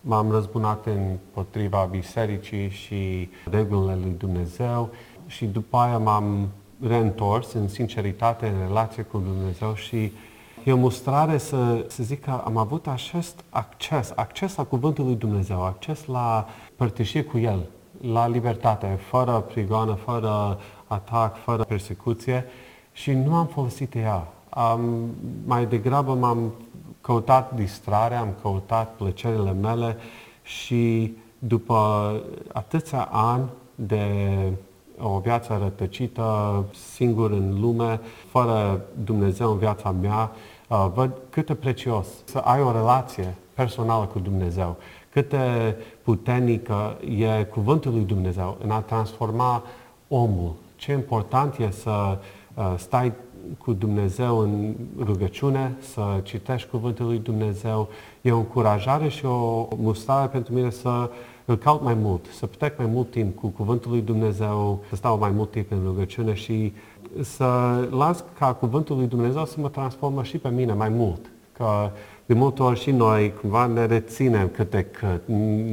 M-am 0.00 0.30
răzbunat 0.30 0.86
împotriva 0.86 1.88
bisericii 1.90 2.68
și 2.68 3.30
regulile 3.50 3.98
lui 4.02 4.14
Dumnezeu 4.18 4.90
și 5.26 5.44
după 5.44 5.76
aia 5.76 5.98
m-am 5.98 6.48
reîntors 6.80 7.52
în 7.52 7.68
sinceritate, 7.68 8.46
în 8.46 8.66
relație 8.66 9.02
cu 9.02 9.18
Dumnezeu 9.18 9.74
și 9.74 10.12
e 10.64 10.72
o 10.72 10.76
mustrare 10.76 11.38
să, 11.38 11.84
să 11.88 12.02
zic 12.02 12.24
că 12.24 12.30
am 12.44 12.56
avut 12.56 12.86
acest 12.86 13.44
acces, 13.50 14.12
acces 14.14 14.56
la 14.56 14.64
Cuvântul 14.64 15.04
lui 15.04 15.14
Dumnezeu, 15.14 15.64
acces 15.64 16.06
la 16.06 16.48
părtășie 16.76 17.22
cu 17.22 17.38
El, 17.38 17.66
la 18.00 18.28
libertate, 18.28 18.98
fără 19.08 19.32
prigoană, 19.32 19.92
fără 19.92 20.58
atac, 20.86 21.36
fără 21.36 21.64
persecuție 21.64 22.44
și 22.92 23.12
nu 23.12 23.34
am 23.34 23.46
folosit 23.46 23.94
ea. 23.94 24.28
Am, 24.48 25.10
mai 25.46 25.66
degrabă 25.66 26.14
m-am 26.14 26.52
căutat 27.00 27.54
distrare, 27.54 28.14
am 28.14 28.34
căutat 28.42 28.94
plăcerile 28.96 29.52
mele 29.52 29.96
și 30.42 31.14
după 31.38 32.12
atâția 32.52 33.08
ani 33.12 33.44
de 33.74 34.06
o 35.00 35.18
viață 35.18 35.58
rătăcită, 35.62 36.64
singur 36.94 37.30
în 37.30 37.60
lume, 37.60 38.00
fără 38.28 38.80
Dumnezeu 39.04 39.50
în 39.50 39.58
viața 39.58 39.90
mea, 39.90 40.30
uh, 40.68 40.86
văd 40.94 41.10
cât 41.30 41.46
de 41.46 41.54
prețios 41.54 42.06
să 42.24 42.38
ai 42.38 42.62
o 42.62 42.72
relație 42.72 43.34
personală 43.54 44.04
cu 44.04 44.18
Dumnezeu, 44.18 44.76
cât 45.12 45.28
de 45.28 45.76
puternică 46.02 46.96
e 47.18 47.44
cuvântul 47.44 47.92
lui 47.92 48.04
Dumnezeu 48.04 48.56
în 48.62 48.70
a 48.70 48.80
transforma 48.80 49.62
omul. 50.08 50.52
Ce 50.76 50.92
important 50.92 51.58
e 51.58 51.70
să 51.70 52.18
uh, 52.54 52.74
stai 52.76 53.12
cu 53.58 53.72
Dumnezeu 53.72 54.38
în 54.38 54.74
rugăciune, 54.98 55.76
să 55.80 56.20
citești 56.22 56.68
cuvântul 56.68 57.06
lui 57.06 57.18
Dumnezeu. 57.18 57.88
E 58.20 58.32
o 58.32 58.36
încurajare 58.36 59.08
și 59.08 59.24
o 59.24 59.68
mustrare 59.76 60.26
pentru 60.26 60.54
mine 60.54 60.70
să 60.70 61.10
îl 61.46 61.56
caut 61.56 61.82
mai 61.82 61.94
mult, 61.94 62.26
să 62.38 62.46
petrec 62.46 62.78
mai 62.78 62.86
mult 62.86 63.10
timp 63.10 63.38
cu 63.38 63.46
Cuvântul 63.46 63.90
lui 63.90 64.00
Dumnezeu, 64.00 64.84
să 64.88 64.96
stau 64.96 65.18
mai 65.18 65.30
mult 65.30 65.50
timp 65.50 65.70
în 65.70 65.78
rugăciune 65.84 66.34
și 66.34 66.72
să 67.22 67.78
las 67.90 68.24
ca 68.38 68.52
Cuvântul 68.52 68.96
lui 68.96 69.06
Dumnezeu 69.06 69.44
să 69.44 69.54
mă 69.60 69.68
transformă 69.68 70.22
și 70.22 70.38
pe 70.38 70.48
mine 70.48 70.72
mai 70.72 70.88
mult. 70.88 71.20
Că 71.52 71.90
de 72.26 72.34
multe 72.34 72.62
ori 72.62 72.80
și 72.80 72.90
noi 72.90 73.32
cumva 73.40 73.66
ne 73.66 73.86
reținem 73.86 74.48
câte 74.48 74.82
cât. 74.82 75.22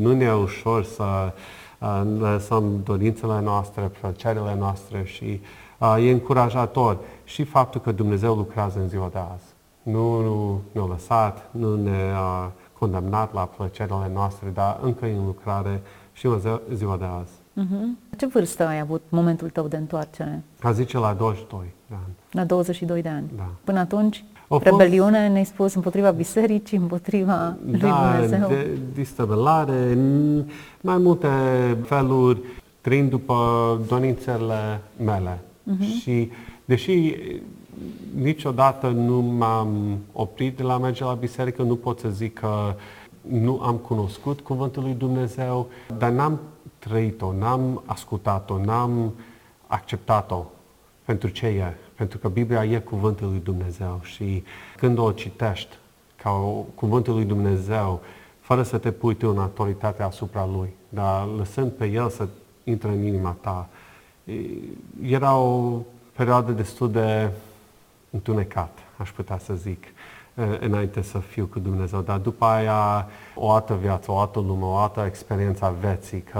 Nu 0.02 0.14
ne 0.14 0.24
e 0.24 0.32
ușor 0.32 0.84
să 0.84 1.34
uh, 1.80 2.02
lăsăm 2.20 2.82
dorințele 2.84 3.42
noastre, 3.42 3.92
plăcerile 4.00 4.56
noastre 4.60 5.04
și 5.06 5.42
uh, 5.80 5.96
e 6.00 6.12
încurajator 6.12 6.98
și 7.24 7.44
faptul 7.44 7.82
că 7.82 7.92
Dumnezeu 7.92 8.36
lucrează 8.36 8.80
în 8.80 8.90
ziua 8.90 9.10
de 9.12 9.20
azi. 9.34 9.46
Nu, 9.84 10.22
nu 10.22 10.62
ne-a 10.72 10.86
lăsat, 10.86 11.50
nu 11.52 11.76
ne 11.76 12.14
a 12.16 12.52
condamnat 12.84 13.34
la 13.34 13.41
plăcerile 13.41 14.10
noastre, 14.13 14.52
dar 14.54 14.80
încă 14.82 15.06
e 15.06 15.15
în 15.15 15.26
lucrare 15.26 15.82
și 16.13 16.26
în 16.26 16.39
ziua 16.74 16.98
de 16.98 17.06
azi. 17.19 17.32
Uh-huh. 17.32 18.17
Ce 18.17 18.26
vârstă 18.26 18.67
ai 18.67 18.80
avut 18.80 19.02
momentul 19.10 19.50
tău 19.50 19.67
de 19.67 19.78
întoarcere? 19.78 20.43
A 20.62 20.72
zice 20.72 20.98
la 20.98 21.13
22 21.13 21.74
de 21.88 21.96
ani. 21.96 22.13
La 22.32 22.43
22 22.43 23.02
de 23.02 23.10
ani. 23.10 23.26
Da. 23.36 23.50
Până 23.63 23.80
atunci, 23.80 24.24
o 24.48 24.58
rebeliune, 24.58 25.19
fost... 25.19 25.32
ne-ai 25.32 25.46
spus, 25.46 25.74
împotriva 25.74 26.12
bisericii, 26.12 26.78
împotriva 26.78 27.58
lui 27.65 27.80
da, 27.80 28.12
Dumnezeu. 28.12 28.48
De, 28.48 28.78
distabelare, 28.93 29.91
în 29.91 30.43
mai 30.82 30.98
multe 30.98 31.28
feluri, 31.84 32.41
trăind 32.82 33.10
după 33.10 33.36
dorințele 33.88 34.82
mele. 35.04 35.39
Uh-huh. 35.39 36.02
Și 36.02 36.32
deși 36.65 37.15
niciodată 38.16 38.88
nu 38.88 39.22
m-am 39.22 39.98
oprit 40.12 40.58
de 40.58 40.64
la 40.64 40.78
merge 40.78 41.04
la 41.04 41.14
biserică, 41.14 41.62
nu 41.62 41.76
pot 41.76 42.00
să 42.00 42.10
zic 42.10 42.40
că 42.40 42.76
nu 43.22 43.62
am 43.62 43.76
cunoscut 43.76 44.40
Cuvântul 44.40 44.84
lui 44.84 44.94
Dumnezeu, 44.94 45.68
dar 45.98 46.12
n-am 46.12 46.40
trăit-o, 46.80 47.34
n-am 47.34 47.84
ascultat-o, 47.86 48.64
n-am 48.64 49.14
acceptat-o 49.68 50.46
pentru 51.06 51.28
ce 51.30 51.46
e. 51.46 51.74
Pentru 51.96 52.18
că 52.18 52.28
Biblia 52.28 52.66
e 52.66 52.80
Cuvântul 52.80 53.28
lui 53.28 53.42
Dumnezeu 53.44 54.00
și 54.04 54.44
când 54.78 54.98
o 54.98 55.12
citești 55.12 55.78
ca 56.16 56.30
o, 56.30 56.66
Cuvântul 56.76 57.14
lui 57.14 57.26
Dumnezeu, 57.26 58.02
fără 58.40 58.64
să 58.64 58.78
te 58.78 58.92
pui 58.92 59.16
tu 59.16 59.30
în 59.30 59.38
autoritate 59.38 60.04
asupra 60.04 60.46
Lui, 60.46 60.70
dar 60.90 61.28
lăsând 61.38 61.72
pe 61.72 61.86
El 61.86 62.10
să 62.10 62.28
intre 62.64 62.90
în 62.90 63.06
inima 63.06 63.36
ta, 63.42 63.70
era 65.02 65.38
o 65.38 65.80
perioadă 66.16 66.52
destul 66.52 66.92
de 66.92 67.30
întunecat, 68.13 68.78
aș 68.97 69.12
putea 69.12 69.38
să 69.38 69.54
zic, 69.54 69.84
înainte 70.60 71.02
să 71.02 71.17
fiu 71.17 71.45
cu 71.45 71.60
Dumnezeu. 71.60 72.02
Dar 72.02 72.17
după 72.17 72.45
aia, 72.45 73.08
o 73.36 73.52
altă 73.52 73.78
viață, 73.82 74.12
o 74.12 74.17
altă 74.17 74.39
lume, 74.39 74.63
o 74.63 74.76
altă 74.76 75.04
experiență 75.08 75.65
a 75.65 75.69
vieții, 75.69 76.21
că 76.21 76.39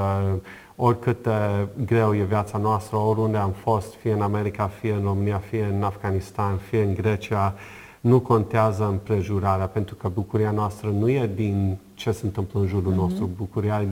oricât 0.76 1.24
de 1.24 1.68
greu 1.86 2.16
e 2.16 2.24
viața 2.24 2.58
noastră, 2.58 2.98
oriunde 2.98 3.38
am 3.38 3.52
fost, 3.52 3.94
fie 3.94 4.12
în 4.12 4.22
America, 4.22 4.68
fie 4.68 4.94
în 4.94 5.04
România, 5.04 5.38
fie 5.38 5.64
în 5.64 5.84
Afganistan, 5.84 6.58
fie 6.58 6.84
în 6.84 6.94
Grecia, 6.94 7.54
nu 8.00 8.20
contează 8.20 8.86
împrejurarea, 8.86 9.68
pentru 9.68 9.96
că 9.96 10.08
bucuria 10.08 10.52
noastră 10.52 10.90
nu 10.90 11.10
e 11.10 11.30
din 11.36 11.78
ce 11.94 12.12
se 12.12 12.26
întâmplă 12.26 12.60
în 12.60 12.68
jurul 12.68 12.92
mm-hmm. 12.92 12.96
nostru, 12.96 13.30
bucuria 13.38 13.82
e 13.82 13.88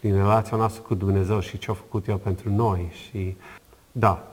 din 0.00 0.14
relația 0.14 0.56
noastră 0.56 0.82
cu 0.82 0.94
Dumnezeu 0.94 1.40
și 1.40 1.58
ce 1.58 1.70
a 1.70 1.74
făcut 1.74 2.06
El 2.06 2.16
pentru 2.16 2.52
noi. 2.52 2.92
Și 2.92 3.36
da. 3.92 4.26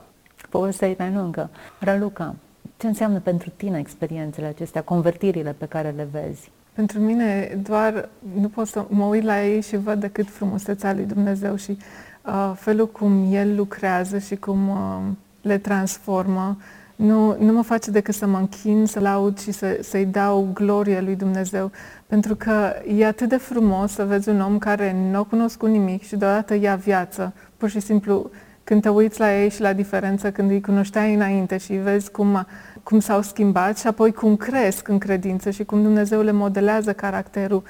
Povestea 0.48 0.88
e 0.88 0.94
mai 0.98 1.12
lungă. 1.12 1.50
Raluca, 1.78 2.34
ce 2.76 2.86
înseamnă 2.86 3.18
pentru 3.18 3.50
tine 3.56 3.78
experiențele 3.78 4.46
acestea, 4.46 4.82
convertirile 4.82 5.54
pe 5.58 5.66
care 5.66 5.94
le 5.96 6.08
vezi? 6.12 6.50
Pentru 6.72 6.98
mine 6.98 7.58
doar 7.62 8.08
nu 8.40 8.48
pot 8.48 8.66
să 8.66 8.84
mă 8.88 9.04
uit 9.04 9.22
la 9.22 9.44
ei 9.44 9.60
și 9.60 9.76
văd 9.76 10.00
decât 10.00 10.28
frumusețea 10.28 10.94
lui 10.94 11.04
Dumnezeu 11.04 11.56
și 11.56 11.78
uh, 12.24 12.52
felul 12.56 12.88
cum 12.88 13.32
El 13.32 13.56
lucrează 13.56 14.18
și 14.18 14.36
cum 14.36 14.68
uh, 14.68 14.98
le 15.42 15.58
transformă. 15.58 16.56
Nu, 16.96 17.36
nu 17.38 17.52
mă 17.52 17.62
face 17.62 17.90
decât 17.90 18.14
să 18.14 18.26
mă 18.26 18.38
închin, 18.38 18.86
să 18.86 19.00
laud 19.00 19.38
și 19.38 19.52
să, 19.52 19.78
să-i 19.82 20.06
dau 20.06 20.48
glorie 20.54 21.00
lui 21.00 21.16
Dumnezeu. 21.16 21.70
Pentru 22.06 22.34
că 22.36 22.72
e 22.96 23.06
atât 23.06 23.28
de 23.28 23.36
frumos 23.36 23.92
să 23.92 24.04
vezi 24.04 24.28
un 24.28 24.40
om 24.40 24.58
care 24.58 24.96
nu 25.10 25.18
a 25.18 25.22
cunoscut 25.22 25.68
nimic 25.68 26.02
și 26.02 26.16
deodată 26.16 26.54
ia 26.54 26.74
viață. 26.74 27.32
Pur 27.56 27.68
și 27.68 27.80
simplu 27.80 28.30
când 28.66 28.82
te 28.82 28.88
uiți 28.88 29.20
la 29.20 29.40
ei 29.42 29.50
și 29.50 29.60
la 29.60 29.72
diferență, 29.72 30.30
când 30.30 30.50
îi 30.50 30.60
cunoșteai 30.60 31.14
înainte 31.14 31.56
și 31.56 31.72
vezi 31.72 32.10
cum, 32.10 32.46
cum 32.82 33.00
s-au 33.00 33.22
schimbat 33.22 33.78
și 33.78 33.86
apoi 33.86 34.12
cum 34.12 34.36
cresc 34.36 34.88
în 34.88 34.98
credință 34.98 35.50
și 35.50 35.64
cum 35.64 35.82
Dumnezeu 35.82 36.22
le 36.22 36.30
modelează 36.32 36.92
caracterul, 36.92 37.62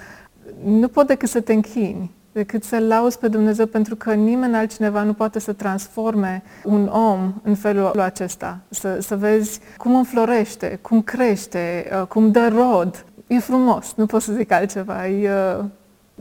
nu 0.64 0.88
pot 0.88 1.06
decât 1.06 1.28
să 1.28 1.40
te 1.40 1.52
închini 1.52 2.14
decât 2.32 2.64
să-L 2.64 2.82
lauzi 2.82 3.18
pe 3.18 3.28
Dumnezeu 3.28 3.66
pentru 3.66 3.96
că 3.96 4.14
nimeni 4.14 4.56
altcineva 4.56 5.02
nu 5.02 5.12
poate 5.12 5.38
să 5.38 5.52
transforme 5.52 6.42
un 6.64 6.86
om 6.86 7.34
în 7.42 7.54
felul 7.54 8.00
acesta. 8.00 8.58
Să, 8.68 8.98
să 9.00 9.16
vezi 9.16 9.60
cum 9.76 9.94
înflorește, 9.94 10.78
cum 10.82 11.02
crește, 11.02 11.88
uh, 12.00 12.06
cum 12.06 12.30
dă 12.30 12.48
rod. 12.48 13.04
E 13.26 13.38
frumos, 13.38 13.94
nu 13.96 14.06
pot 14.06 14.22
să 14.22 14.32
zic 14.32 14.52
altceva. 14.52 15.06
E, 15.08 15.30
uh, 15.58 15.64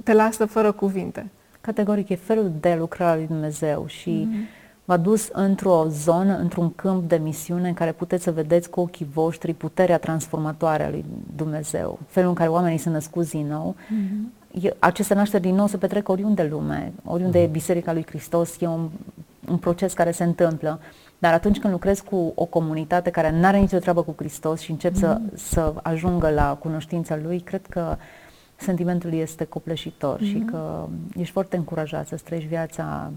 te 0.03 0.13
lasă 0.13 0.45
fără 0.45 0.71
cuvinte. 0.71 1.29
Categoric, 1.61 2.09
e 2.09 2.15
felul 2.15 2.51
de 2.59 2.75
lucrare 2.79 3.11
al 3.11 3.17
lui 3.17 3.27
Dumnezeu 3.27 3.85
și 3.87 4.27
mm-hmm. 4.27 4.64
V-a 4.85 4.97
dus 4.97 5.29
într-o 5.31 5.85
zonă, 5.89 6.37
într-un 6.37 6.75
câmp 6.75 7.09
de 7.09 7.15
misiune 7.15 7.67
în 7.67 7.73
care 7.73 7.91
puteți 7.91 8.23
să 8.23 8.31
vedeți 8.31 8.69
cu 8.69 8.79
ochii 8.79 9.07
voștri 9.13 9.53
puterea 9.53 9.97
transformatoare 9.97 10.83
a 10.83 10.89
lui 10.89 11.05
Dumnezeu, 11.35 11.99
felul 12.07 12.29
în 12.29 12.35
care 12.35 12.49
oamenii 12.49 12.77
se 12.77 12.89
născut 12.89 13.29
din 13.29 13.47
nou. 13.47 13.75
Mm-hmm 13.75 14.43
aceste 14.79 15.13
nașteri 15.13 15.43
din 15.43 15.55
nou 15.55 15.67
se 15.67 15.77
petrec 15.77 16.09
oriunde 16.09 16.41
în 16.41 16.49
lume, 16.49 16.93
oriunde 17.05 17.41
e 17.41 17.47
Biserica 17.47 17.93
lui 17.93 18.05
Hristos, 18.05 18.61
e 18.61 18.67
un, 18.67 18.89
un 19.49 19.57
proces 19.57 19.93
care 19.93 20.11
se 20.11 20.23
întâmplă. 20.23 20.79
Dar 21.17 21.33
atunci 21.33 21.59
când 21.59 21.73
lucrezi 21.73 22.03
cu 22.03 22.31
o 22.35 22.45
comunitate 22.45 23.09
care 23.09 23.31
nu 23.31 23.45
are 23.45 23.57
nicio 23.57 23.77
treabă 23.77 24.03
cu 24.03 24.13
Hristos 24.17 24.59
și 24.59 24.71
începi 24.71 24.95
mm-hmm. 24.95 24.99
să, 24.99 25.21
să 25.33 25.73
ajungă 25.83 26.29
la 26.29 26.57
cunoștința 26.59 27.19
Lui, 27.23 27.39
cred 27.39 27.65
că 27.69 27.97
sentimentul 28.55 29.13
este 29.13 29.43
copleșitor 29.43 30.17
mm-hmm. 30.17 30.25
și 30.25 30.43
că 30.51 30.87
ești 31.15 31.33
foarte 31.33 31.55
încurajat 31.55 32.07
să 32.07 32.19
trăiești 32.23 32.49
viața 32.49 33.11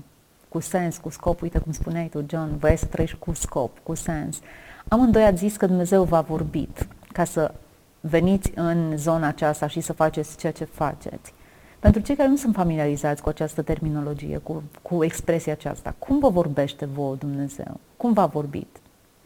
cu 0.48 0.60
sens, 0.60 0.96
cu 0.96 1.08
scop. 1.08 1.42
Uite 1.42 1.58
cum 1.58 1.72
spuneai 1.72 2.08
tu, 2.08 2.24
John, 2.28 2.56
vrei 2.58 2.76
să 2.76 2.84
trăiești 2.84 3.16
cu 3.18 3.32
scop, 3.32 3.78
cu 3.82 3.94
sens. 3.94 4.40
Amândoi 4.88 5.24
ați 5.24 5.38
zis 5.38 5.56
că 5.56 5.66
Dumnezeu 5.66 6.04
v-a 6.04 6.20
vorbit 6.20 6.88
ca 7.12 7.24
să 7.24 7.54
veniți 8.00 8.52
în 8.54 8.96
zona 8.96 9.26
aceasta 9.26 9.66
și 9.66 9.80
să 9.80 9.92
faceți 9.92 10.36
ceea 10.36 10.52
ce 10.52 10.64
faceți. 10.64 11.32
Pentru 11.78 12.00
cei 12.00 12.16
care 12.16 12.28
nu 12.28 12.36
sunt 12.36 12.54
familiarizați 12.54 13.22
cu 13.22 13.28
această 13.28 13.62
terminologie, 13.62 14.38
cu, 14.38 14.62
cu 14.82 15.04
expresia 15.04 15.52
aceasta, 15.52 15.94
cum 15.98 16.18
vă 16.18 16.28
vorbește 16.28 16.84
vouă 16.84 17.14
Dumnezeu? 17.14 17.80
Cum 17.96 18.12
v-a 18.12 18.26
vorbit? 18.26 18.76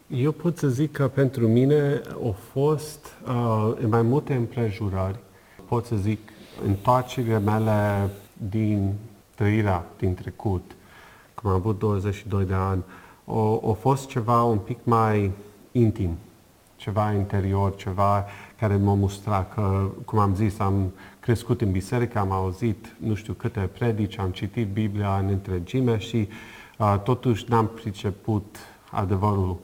Eu 0.07 0.33
pot 0.33 0.59
să 0.59 0.69
zic 0.69 0.93
că 0.93 1.09
pentru 1.09 1.49
mine 1.49 2.01
au 2.23 2.37
fost 2.53 3.07
uh, 3.27 3.73
în 3.83 3.89
mai 3.89 4.03
multe 4.03 4.35
împrejurări, 4.35 5.19
pot 5.69 5.85
să 5.85 5.97
zic, 5.97 6.19
întoarcerile 6.67 7.39
mele 7.39 8.11
din 8.51 8.93
trăirea 9.35 9.85
din 9.99 10.15
trecut, 10.15 10.63
cum 11.43 11.51
am 11.51 11.57
avut 11.57 11.79
22 11.79 12.45
de 12.45 12.55
ani, 12.55 12.83
au, 13.27 13.63
au 13.65 13.77
fost 13.81 14.09
ceva 14.09 14.43
un 14.43 14.59
pic 14.59 14.79
mai 14.83 15.31
intim, 15.73 16.19
ceva 16.77 17.13
interior, 17.13 17.77
ceva 17.77 18.25
care 18.59 18.77
m-a 18.77 18.95
mustrat 18.95 19.55
că, 19.55 19.91
cum 20.05 20.19
am 20.19 20.35
zis, 20.35 20.59
am 20.59 20.93
crescut 21.21 21.61
în 21.61 21.71
biserică, 21.71 22.19
am 22.19 22.31
auzit 22.31 22.95
nu 22.99 23.15
știu 23.15 23.33
câte 23.33 23.61
predici, 23.79 24.19
am 24.19 24.31
citit 24.31 24.69
Biblia 24.69 25.17
în 25.17 25.29
întregime 25.29 25.99
și 25.99 26.29
uh, 26.79 26.97
totuși 27.05 27.45
n-am 27.49 27.67
priceput 27.67 28.57
adevărul 28.91 29.57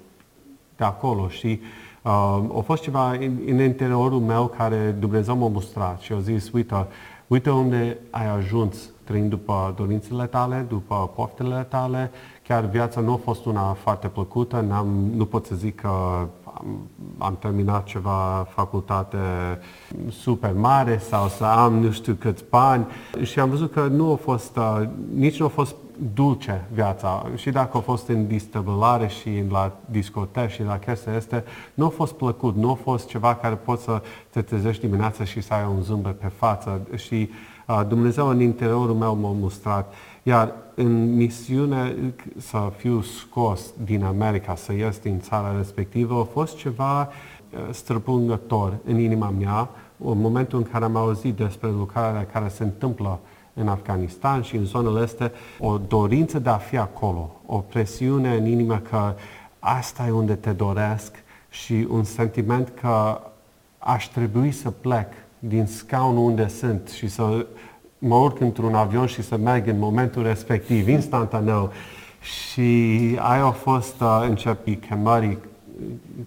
de 0.77 0.85
acolo 0.85 1.29
și 1.29 1.61
uh, 2.03 2.13
a 2.57 2.63
fost 2.65 2.83
ceva 2.83 3.13
în, 3.13 3.39
în 3.47 3.61
interiorul 3.61 4.21
meu 4.21 4.47
care 4.47 4.97
Dumnezeu 4.99 5.37
m-a 5.37 5.49
mustrat 5.49 6.01
și 6.01 6.13
a 6.13 6.21
zis, 6.21 6.51
uite, 6.53 6.87
uite 7.27 7.51
unde 7.51 7.99
ai 8.11 8.27
ajuns 8.27 8.91
trăind 9.09 9.31
după 9.31 9.75
dorințele 9.77 10.25
tale, 10.25 10.67
după 10.69 11.11
poftele 11.15 11.67
tale, 11.69 12.11
chiar 12.43 12.65
viața 12.65 13.01
nu 13.01 13.13
a 13.13 13.21
fost 13.25 13.45
una 13.45 13.73
foarte 13.73 14.09
plăcută, 14.09 14.65
n-am, 14.69 14.87
nu 15.15 15.25
pot 15.25 15.47
să 15.47 15.55
zic 15.55 15.81
că 15.81 15.89
am, 16.45 16.89
am 17.19 17.37
terminat 17.41 17.85
ceva 17.85 18.47
facultate 18.51 19.19
super 20.11 20.53
mare 20.53 20.99
sau 20.99 21.29
să 21.29 21.45
am 21.45 21.75
nu 21.75 21.91
știu 21.91 22.15
câți 22.15 22.45
bani 22.51 22.87
și 23.23 23.41
am 23.41 23.51
văzut 23.51 23.73
că 23.73 23.87
nu 23.87 24.13
a 24.13 24.17
fost, 24.17 24.57
uh, 24.57 24.83
nici 25.15 25.39
nu 25.39 25.47
a 25.47 25.49
fost 25.49 25.75
dulce 26.15 26.65
viața. 26.73 27.27
Și 27.35 27.51
dacă 27.51 27.77
a 27.77 27.81
fost 27.81 28.09
în 28.09 28.27
distăbălare 28.27 29.07
și 29.07 29.43
la 29.51 29.73
discoteci 29.91 30.51
și 30.51 30.63
la 30.63 30.79
chestia 30.79 31.15
este, 31.15 31.45
nu 31.75 31.85
a 31.85 31.89
fost 31.89 32.13
plăcut, 32.13 32.57
nu 32.57 32.71
a 32.71 32.75
fost 32.75 33.09
ceva 33.09 33.35
care 33.35 33.55
poți 33.55 33.83
să 33.83 34.03
te 34.31 34.43
trezești 34.43 34.87
dimineața 34.87 35.25
și 35.25 35.41
să 35.41 35.55
ai 35.55 35.67
un 35.77 35.83
zâmbet 35.83 36.19
pe 36.19 36.31
față. 36.39 36.81
Și 36.97 37.29
uh, 37.31 37.57
Dumnezeu 37.89 38.29
în 38.29 38.41
interiorul 38.41 38.95
meu 38.95 39.17
m-a 39.17 39.31
mustrat. 39.31 39.95
Iar 40.23 40.55
în 40.75 41.15
misiune 41.15 41.97
să 42.37 42.73
fiu 42.77 43.01
scos 43.01 43.61
din 43.85 44.05
America, 44.05 44.55
să 44.55 44.73
ies 44.73 44.99
din 44.99 45.21
țara 45.21 45.57
respectivă, 45.57 46.21
a 46.21 46.25
fost 46.25 46.57
ceva 46.57 47.01
uh, 47.01 47.59
străpungător 47.71 48.79
în 48.85 48.99
inima 48.99 49.35
mea, 49.39 49.69
în 50.05 50.21
momentul 50.21 50.59
în 50.59 50.65
care 50.65 50.85
am 50.85 50.97
auzit 50.97 51.37
despre 51.37 51.69
lucrarea 51.69 52.27
care 52.27 52.49
se 52.49 52.63
întâmplă 52.63 53.19
în 53.55 53.69
Afganistan 53.69 54.43
și 54.43 54.57
în 54.57 54.65
zonele 54.65 55.03
este 55.03 55.33
o 55.59 55.79
dorință 55.79 56.39
de 56.39 56.49
a 56.49 56.57
fi 56.57 56.77
acolo, 56.77 57.31
o 57.47 57.59
presiune 57.59 58.37
în 58.37 58.47
inimă 58.47 58.79
că 58.79 59.15
asta 59.59 60.07
e 60.07 60.11
unde 60.11 60.35
te 60.35 60.53
doresc 60.53 61.13
și 61.51 61.87
un 61.91 62.05
sentiment 62.05 62.73
că 62.81 63.21
aș 63.79 64.07
trebui 64.07 64.53
să 64.53 64.71
plec 64.71 65.07
din 65.39 65.67
scaunul 65.67 66.25
unde 66.25 66.49
sunt 66.49 66.89
și 66.89 67.09
să 67.09 67.47
mă 67.99 68.15
urc 68.15 68.41
într-un 68.41 68.75
avion 68.75 69.07
și 69.07 69.23
să 69.23 69.37
merg 69.37 69.67
în 69.67 69.79
momentul 69.79 70.23
respectiv, 70.23 70.89
instantaneu. 70.89 71.73
Și 72.21 72.61
aia 73.19 73.45
a 73.45 73.51
fost 73.51 74.01
uh, 74.01 74.27
început 74.29 74.81
chemării 74.87 75.39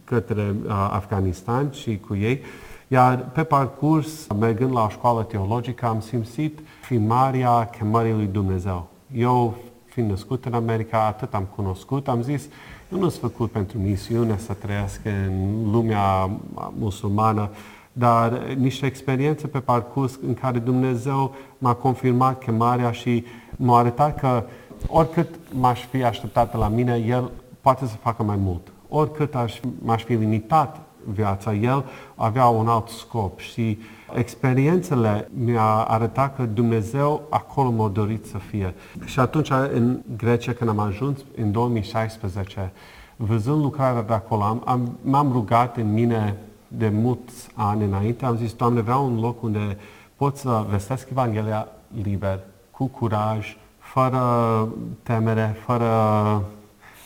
către 0.04 0.56
uh, 0.66 0.72
Afganistan 0.92 1.72
și 1.72 2.00
cu 2.00 2.16
ei. 2.16 2.42
Iar 2.88 3.30
pe 3.34 3.44
parcurs, 3.44 4.28
mergând 4.40 4.74
la 4.74 4.84
o 4.84 4.90
școală 4.90 5.24
teologică, 5.24 5.86
am 5.86 6.00
simțit 6.00 6.60
filmarea 6.82 7.66
chemării 7.66 8.14
lui 8.14 8.30
Dumnezeu. 8.32 8.88
Eu, 9.16 9.56
fiind 9.86 10.10
născut 10.10 10.46
în 10.46 10.54
America, 10.54 11.06
atât 11.06 11.34
am 11.34 11.48
cunoscut, 11.56 12.08
am 12.08 12.22
zis, 12.22 12.48
eu 12.92 13.00
nu 13.00 13.10
sunt 13.10 13.22
făcut 13.22 13.52
pentru 13.52 13.78
misiune 13.78 14.38
să 14.38 14.54
trăiesc 14.54 15.02
în 15.04 15.72
lumea 15.72 16.30
musulmană, 16.78 17.50
dar 17.94 18.44
niște 18.58 18.86
experiențe 18.86 19.48
pe 19.48 19.60
parcurs 19.60 20.20
în 20.28 20.34
care 20.34 20.60
Dumnezeu 20.60 21.36
m-a 21.58 21.74
confirmat 21.74 22.44
chemarea 22.44 22.92
și 22.92 23.26
m-a 23.56 23.78
arătat 23.78 24.20
că 24.20 24.44
oricât 24.88 25.28
m-aș 25.54 25.86
fi 25.86 26.04
așteptat 26.04 26.58
la 26.58 26.68
mine, 26.68 27.04
El 27.08 27.32
poate 27.62 27.86
să 27.86 27.96
facă 27.96 28.24
mai 28.24 28.36
mult. 28.36 28.72
Oricât 28.90 29.36
aș, 29.36 29.60
m-aș 29.80 30.04
fi 30.04 30.14
limitat 30.14 30.80
viața, 31.06 31.54
El 31.54 31.86
avea 32.16 32.48
un 32.48 32.68
alt 32.68 32.88
scop 32.88 33.40
și 33.40 33.78
experiențele 34.16 35.30
mi-a 35.34 35.86
arătat 35.88 36.36
că 36.36 36.44
Dumnezeu 36.44 37.22
acolo 37.30 37.70
m-a 37.70 37.88
dorit 37.88 38.26
să 38.26 38.38
fie. 38.38 38.74
Și 39.06 39.20
atunci 39.20 39.50
în 39.74 40.00
Grecia, 40.18 40.54
când 40.54 40.70
am 40.70 40.80
ajuns 40.80 41.20
în 41.36 41.52
2016, 41.52 42.72
văzând 43.16 43.62
lucrarea 43.62 44.02
de 44.02 44.14
acolo, 44.14 44.42
am, 44.42 44.62
am, 44.66 44.98
m-am 45.02 45.32
rugat 45.32 45.78
în 45.78 45.94
mine 45.94 46.38
de 46.78 46.90
mulți 46.90 47.50
ani 47.54 47.84
înainte, 47.84 48.26
am 48.26 48.38
zis, 48.38 48.54
Doamne, 48.54 48.82
vreau 48.82 49.06
un 49.06 49.20
loc 49.20 49.44
unde 49.44 49.78
pot 50.16 50.38
să 50.38 50.66
vestesc 50.70 51.10
Evanghelia 51.10 51.68
liber, 52.04 52.40
cu 52.72 52.86
curaj, 52.86 53.58
fără 53.78 54.68
temere, 55.04 55.58
fără 55.66 55.92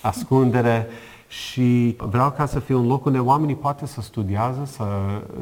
ascundere 0.01 0.88
și 1.28 1.95
vreau 1.97 2.32
ca 2.32 2.45
să 2.45 2.60
fie 2.60 2.75
un 2.75 2.88
loc 2.88 3.06
unde 3.06 3.19
oamenii 3.19 3.56
poate 3.56 3.86
să 3.86 4.01
studiază, 4.01 4.62
să, 4.65 4.86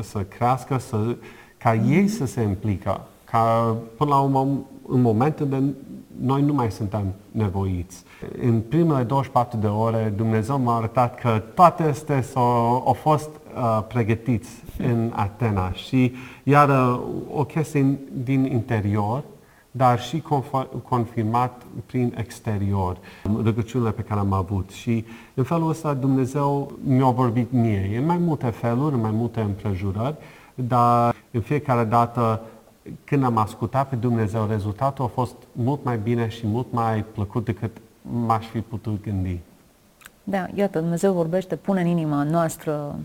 să 0.02 0.20
crească, 0.20 0.78
să, 0.78 1.16
ca 1.58 1.76
ei 1.76 2.08
să 2.08 2.26
se 2.26 2.42
implică, 2.42 3.02
ca 3.24 3.76
până 3.98 4.10
la 4.10 4.20
un, 4.20 4.58
un 4.82 5.02
moment 5.02 5.40
unde 5.40 5.64
noi 6.22 6.42
nu 6.42 6.54
mai 6.54 6.72
suntem 6.72 7.14
nevoiți. 7.32 8.04
În 8.42 8.62
primele 8.62 9.04
24 9.04 9.58
de 9.58 9.68
ore 9.68 10.14
Dumnezeu 10.16 10.60
m-a 10.60 10.78
arătat 10.78 11.20
că 11.20 11.42
toate 11.54 11.84
astea 11.84 12.24
au 12.36 12.98
fost 13.02 13.30
uh, 13.56 13.84
pregătiți 13.88 14.52
în 14.78 15.12
Atena 15.16 15.72
și 15.72 16.14
iar 16.44 16.70
uh, 16.70 17.00
o 17.34 17.44
chestie 17.44 18.00
din 18.24 18.46
interior, 18.46 19.24
dar 19.72 20.02
și 20.02 20.24
confirmat 20.88 21.62
prin 21.86 22.14
exterior, 22.18 22.98
rugăciunile 23.44 23.92
pe 23.92 24.02
care 24.02 24.20
am 24.20 24.34
avut. 24.34 24.70
Și 24.70 25.06
în 25.34 25.44
felul 25.44 25.70
ăsta 25.70 25.94
Dumnezeu 25.94 26.72
mi-a 26.84 27.10
vorbit 27.10 27.52
mie, 27.52 27.98
în 27.98 28.06
mai 28.06 28.18
multe 28.18 28.50
feluri, 28.50 28.96
în 28.96 29.02
mai 29.02 29.12
multe 29.12 29.42
împrejurări, 29.42 30.16
dar 30.56 31.16
în 31.32 31.42
fiecare 31.42 31.84
dată 31.84 32.42
când 33.04 33.24
am 33.24 33.38
ascultat 33.38 33.90
pe 33.90 33.96
Dumnezeu, 33.96 34.48
rezultatul 34.50 35.06
a 35.06 35.08
fost 35.08 35.36
mult 35.52 35.84
mai 35.84 35.98
bine 35.98 36.28
și 36.28 36.48
mult 36.48 36.68
mai 36.72 37.04
plăcut 37.04 37.46
decât 37.46 37.78
m-aș 38.02 38.46
fi 38.46 38.60
putut 38.60 39.04
gândi. 39.04 39.40
Da, 40.24 40.48
iată, 40.54 40.80
Dumnezeu 40.80 41.14
vorbește, 41.14 41.56
pune 41.56 41.82
în 41.82 41.88
inima 41.88 42.24
noastră 42.24 42.96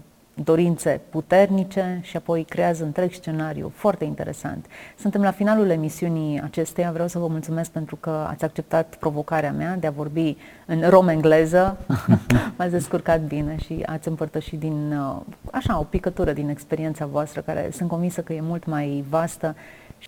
dorințe 0.45 1.01
puternice 1.11 2.01
și 2.03 2.17
apoi 2.17 2.45
creează 2.45 2.85
întreg 2.85 3.13
scenariu 3.13 3.73
foarte 3.75 4.05
interesant. 4.05 4.67
Suntem 4.99 5.23
la 5.23 5.31
finalul 5.31 5.71
emisiunii 5.71 6.41
acesteia. 6.41 6.91
Vreau 6.93 7.09
să 7.09 7.19
vă 7.19 7.27
mulțumesc 7.27 7.71
pentru 7.71 7.97
că 7.97 8.27
ați 8.29 8.45
acceptat 8.45 8.97
provocarea 8.99 9.53
mea 9.53 9.77
de 9.77 9.87
a 9.87 9.91
vorbi 9.91 10.37
în 10.67 10.89
rom-engleză. 10.89 11.77
M-ați 12.57 12.71
descurcat 12.71 13.21
bine 13.21 13.57
și 13.65 13.83
ați 13.87 14.09
împărtășit 14.09 14.59
din, 14.59 14.93
uh, 14.93 15.21
așa, 15.53 15.79
o 15.79 15.83
picătură 15.83 16.33
din 16.33 16.49
experiența 16.49 17.07
voastră, 17.07 17.41
care 17.41 17.69
sunt 17.73 17.89
convinsă 17.89 18.21
că 18.21 18.33
e 18.33 18.41
mult 18.41 18.67
mai 18.67 19.05
vastă 19.09 19.57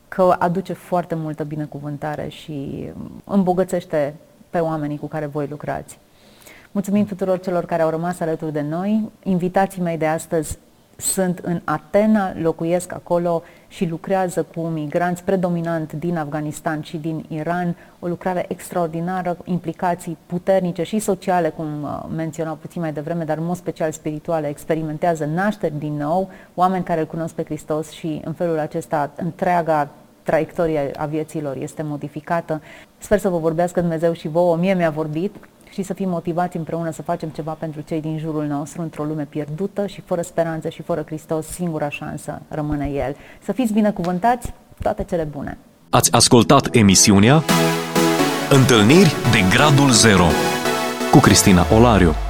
că 0.08 0.36
aduce 0.38 0.72
foarte 0.72 1.14
multă 1.14 1.44
binecuvântare 1.44 2.28
și 2.28 2.88
îmbogățește 3.24 4.14
pe 4.50 4.58
oamenii 4.58 4.98
cu 4.98 5.06
care 5.06 5.26
voi 5.26 5.46
lucrați. 5.46 5.98
Mulțumim 6.72 7.04
tuturor 7.04 7.40
celor 7.40 7.64
care 7.64 7.82
au 7.82 7.90
rămas 7.90 8.20
alături 8.20 8.52
de 8.52 8.60
noi. 8.60 9.10
Invitații 9.22 9.82
mei 9.82 9.98
de 9.98 10.06
astăzi 10.06 10.58
sunt 10.96 11.38
în 11.38 11.60
Atena, 11.64 12.32
locuiesc 12.40 12.92
acolo 12.92 13.42
și 13.68 13.86
lucrează 13.86 14.46
cu 14.54 14.60
migranți 14.60 15.24
predominant 15.24 15.92
din 15.92 16.16
Afganistan 16.16 16.82
și 16.82 16.96
din 16.96 17.24
Iran, 17.28 17.76
o 17.98 18.06
lucrare 18.06 18.44
extraordinară, 18.48 19.36
implicații 19.44 20.16
puternice 20.26 20.82
și 20.82 20.98
sociale, 20.98 21.48
cum 21.48 21.82
uh, 21.82 22.04
menționau 22.16 22.54
puțin 22.54 22.80
mai 22.80 22.92
devreme, 22.92 23.24
dar 23.24 23.38
în 23.38 23.44
mod 23.44 23.56
special 23.56 23.92
spirituale, 23.92 24.48
experimentează 24.48 25.24
nașteri 25.24 25.78
din 25.78 25.96
nou, 25.96 26.30
oameni 26.54 26.84
care 26.84 27.00
îl 27.00 27.06
cunosc 27.06 27.34
pe 27.34 27.44
Hristos 27.44 27.90
și 27.90 28.20
în 28.24 28.32
felul 28.32 28.58
acesta 28.58 29.10
întreaga 29.16 29.88
traiectorie 30.22 30.90
a 30.96 31.06
vieților 31.06 31.56
este 31.56 31.82
modificată. 31.82 32.62
Sper 32.98 33.18
să 33.18 33.28
vă 33.28 33.38
vorbească 33.38 33.80
Dumnezeu 33.80 34.12
și 34.12 34.28
vouă, 34.28 34.56
mie 34.56 34.74
mi-a 34.74 34.90
vorbit 34.90 35.36
și 35.70 35.82
să 35.82 35.94
fim 35.94 36.08
motivați 36.08 36.56
împreună 36.56 36.90
să 36.90 37.02
facem 37.02 37.28
ceva 37.28 37.52
pentru 37.52 37.80
cei 37.80 38.00
din 38.00 38.18
jurul 38.18 38.44
nostru 38.44 38.82
într-o 38.82 39.04
lume 39.04 39.26
pierdută 39.28 39.86
și 39.86 40.00
fără 40.00 40.22
speranță 40.22 40.68
și 40.68 40.82
fără 40.82 41.02
Hristos, 41.06 41.46
singura 41.46 41.88
șansă 41.88 42.42
rămâne 42.48 42.86
El. 42.86 43.16
Să 43.42 43.52
fiți 43.52 43.72
binecuvântați, 43.72 44.52
toate 44.82 45.04
cele 45.04 45.24
bune! 45.24 45.58
Ați 45.90 46.12
ascultat 46.12 46.74
emisiunea 46.74 47.42
Întâlniri 48.50 49.14
de 49.32 49.44
Gradul 49.50 49.90
Zero 49.90 50.26
cu 51.10 51.18
Cristina 51.18 51.66
Olariu. 51.74 52.29